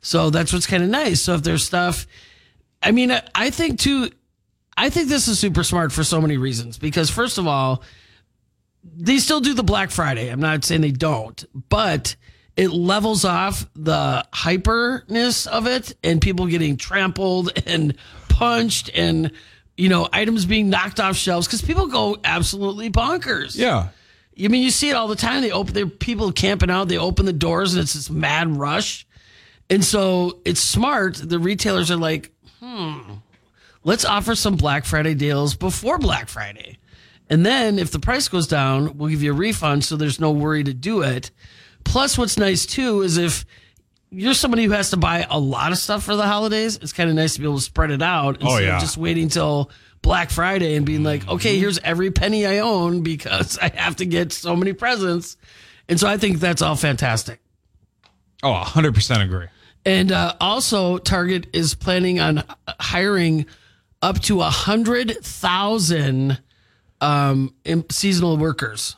[0.00, 1.20] So that's what's kind of nice.
[1.20, 2.06] So if there's stuff,
[2.82, 4.10] I mean, I think too,
[4.76, 6.78] I think this is super smart for so many reasons.
[6.78, 7.82] Because first of all,
[8.82, 10.28] they still do the Black Friday.
[10.28, 12.16] I'm not saying they don't, but
[12.56, 17.96] it levels off the hyperness of it and people getting trampled and
[18.28, 19.32] punched and
[19.76, 23.56] you know items being knocked off shelves because people go absolutely bonkers.
[23.56, 23.88] yeah.
[24.36, 25.42] I mean, you see it all the time.
[25.42, 26.88] They open, there people camping out.
[26.88, 29.06] They open the doors, and it's this mad rush.
[29.70, 31.14] And so it's smart.
[31.14, 32.98] The retailers are like, hmm,
[33.84, 36.78] let's offer some Black Friday deals before Black Friday,
[37.30, 39.84] and then if the price goes down, we'll give you a refund.
[39.84, 41.30] So there's no worry to do it.
[41.84, 43.44] Plus, what's nice too is if
[44.14, 47.10] you're somebody who has to buy a lot of stuff for the holidays, it's kind
[47.10, 48.76] of nice to be able to spread it out instead yeah.
[48.76, 49.70] of just waiting till
[50.02, 54.06] Black Friday and being like, okay, here's every penny I own because I have to
[54.06, 55.36] get so many presents.
[55.88, 57.40] And so I think that's all fantastic.
[58.42, 59.46] Oh, 100% agree.
[59.86, 62.42] And uh, also, Target is planning on
[62.80, 63.46] hiring
[64.00, 66.40] up to hundred thousand
[67.00, 67.54] um,
[67.90, 68.96] seasonal workers.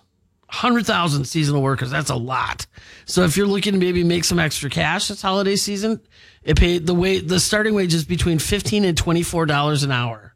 [0.57, 1.90] Hundred thousand seasonal workers.
[1.90, 2.64] That's a lot.
[3.04, 6.00] So if you're looking to maybe make some extra cash this holiday season,
[6.42, 9.92] it paid the way the starting wage is between fifteen and twenty four dollars an
[9.92, 10.34] hour.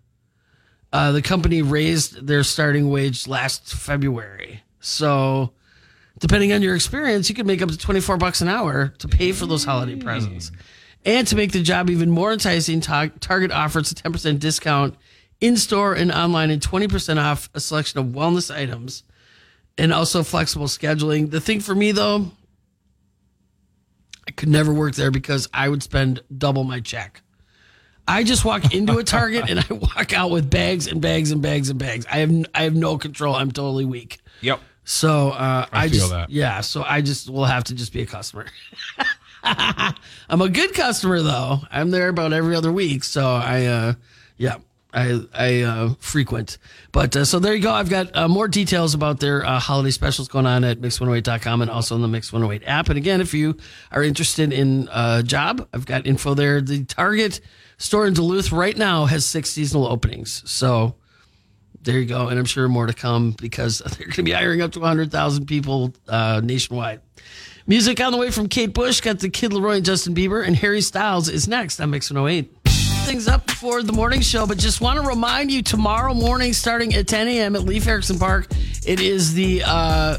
[0.93, 4.63] Uh, the company raised their starting wage last February.
[4.81, 5.55] So
[6.19, 9.33] depending on your experience, you could make up to 24 bucks an hour to pay
[9.33, 10.53] for those holiday presents.
[11.05, 14.97] And to make the job even more enticing, Target offers a 10% discount
[15.41, 19.05] in store and online and 20% off a selection of wellness items
[19.79, 21.31] and also flexible scheduling.
[21.31, 22.31] The thing for me though,
[24.27, 27.23] I could never work there because I would spend double my check.
[28.07, 31.41] I just walk into a Target and I walk out with bags and bags and
[31.41, 32.07] bags and bags.
[32.11, 33.35] I have I have no control.
[33.35, 34.19] I'm totally weak.
[34.41, 34.61] Yep.
[34.85, 36.31] So uh, I, feel just that.
[36.31, 36.61] yeah.
[36.63, 38.47] So I just will have to just be a customer.
[39.45, 41.61] I'm a good customer though.
[41.71, 43.05] I'm there about every other week.
[43.05, 43.95] So I uh,
[44.37, 44.57] yeah.
[44.93, 46.59] I I uh, frequent,
[46.93, 47.73] but uh, so there you go.
[47.73, 51.71] I've got uh, more details about their uh, holiday specials going on at mix108.com and
[51.71, 52.89] also on the Mix 108 app.
[52.89, 53.57] And again, if you
[53.93, 56.61] are interested in a job, I've got info there.
[56.61, 57.41] The Target
[57.79, 60.43] store in Duluth right now has six seasonal openings.
[60.51, 60.97] So
[61.83, 62.29] there you go.
[62.29, 65.47] And I'm sure more to come because they're going to be hiring up to 100,000
[65.47, 67.01] people uh, nationwide.
[67.67, 69.01] Music on the way from Kate Bush.
[69.01, 70.45] Got the Kid LAROI and Justin Bieber.
[70.45, 72.60] And Harry Styles is next on Mix 108.
[73.11, 76.95] Things up for the morning show, but just want to remind you tomorrow morning, starting
[76.95, 77.57] at 10 a.m.
[77.57, 78.47] at Leif Erikson Park,
[78.87, 80.19] it is the uh,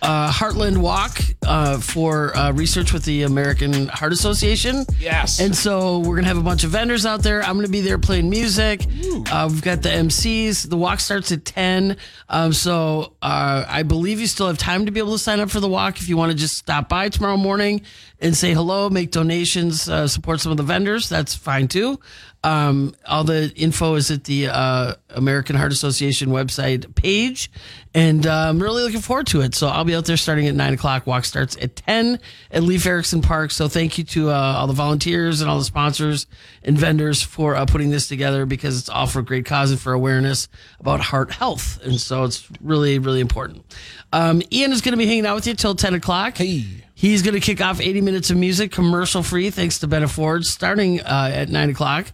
[0.00, 4.84] uh, Heartland Walk uh, for uh, research with the American Heart Association.
[4.98, 5.40] Yes.
[5.40, 7.42] And so we're going to have a bunch of vendors out there.
[7.42, 8.82] I'm going to be there playing music.
[9.30, 10.68] Uh, we've got the MCs.
[10.68, 11.98] The walk starts at 10.
[12.28, 15.50] Um, so uh, I believe you still have time to be able to sign up
[15.50, 17.82] for the walk if you want to just stop by tomorrow morning
[18.22, 21.08] and say hello, make donations, uh, support some of the vendors.
[21.08, 21.98] That's fine too.
[22.44, 27.50] Um, all the info is at the uh, American Heart Association website page,
[27.94, 29.54] and uh, I'm really looking forward to it.
[29.54, 31.06] So I'll be out there starting at nine o'clock.
[31.06, 32.18] Walk starts at ten
[32.50, 33.52] at Leif Erikson Park.
[33.52, 36.26] So thank you to uh, all the volunteers and all the sponsors
[36.64, 39.92] and vendors for uh, putting this together because it's all for great cause and for
[39.92, 40.48] awareness
[40.80, 43.64] about heart health, and so it's really really important.
[44.12, 46.38] Um, Ian is going to be hanging out with you till ten o'clock.
[46.38, 46.64] Hey.
[47.02, 50.46] He's going to kick off 80 minutes of music, commercial free, thanks to Ben Ford,
[50.46, 52.06] starting uh, at 9 o'clock.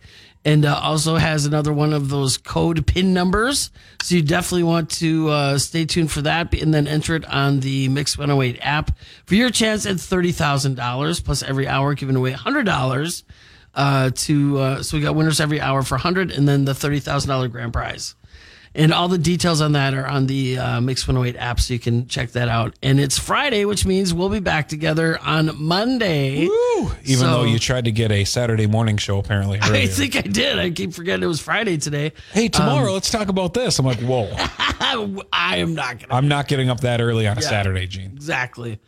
[0.46, 3.70] And uh, also has another one of those code PIN numbers.
[4.02, 7.60] So you definitely want to uh, stay tuned for that and then enter it on
[7.60, 8.92] the Mix 108 app
[9.26, 13.22] for your chance at $30,000 plus every hour giving away $100
[13.74, 14.58] uh, to.
[14.58, 18.14] Uh, so we got winners every hour for 100 and then the $30,000 grand prize.
[18.78, 21.80] And all the details on that are on the uh, Mix 108 app, so you
[21.80, 22.74] can check that out.
[22.80, 26.46] And it's Friday, which means we'll be back together on Monday.
[26.46, 26.92] Woo!
[27.02, 29.58] Even So- though you tried to get a Saturday morning show, apparently.
[29.62, 30.60] I think I did.
[30.60, 32.12] I keep forgetting it was Friday today.
[32.32, 33.80] hey, tomorrow let's talk about this.
[33.80, 34.32] I'm like, whoa!
[35.32, 36.14] I am not going to.
[36.14, 38.12] I'm not getting up that early on a Saturday, Gene.
[38.14, 38.78] Exactly.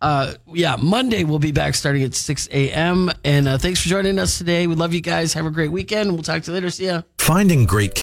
[0.00, 3.08] Uh, yeah, Monday we'll be back starting at 6 a.m.
[3.24, 4.66] And uh, thanks for joining us today.
[4.66, 5.32] We love you guys.
[5.34, 6.12] Have a great weekend.
[6.12, 6.70] We'll talk to you later.
[6.70, 7.02] See ya.
[7.18, 7.94] Finding great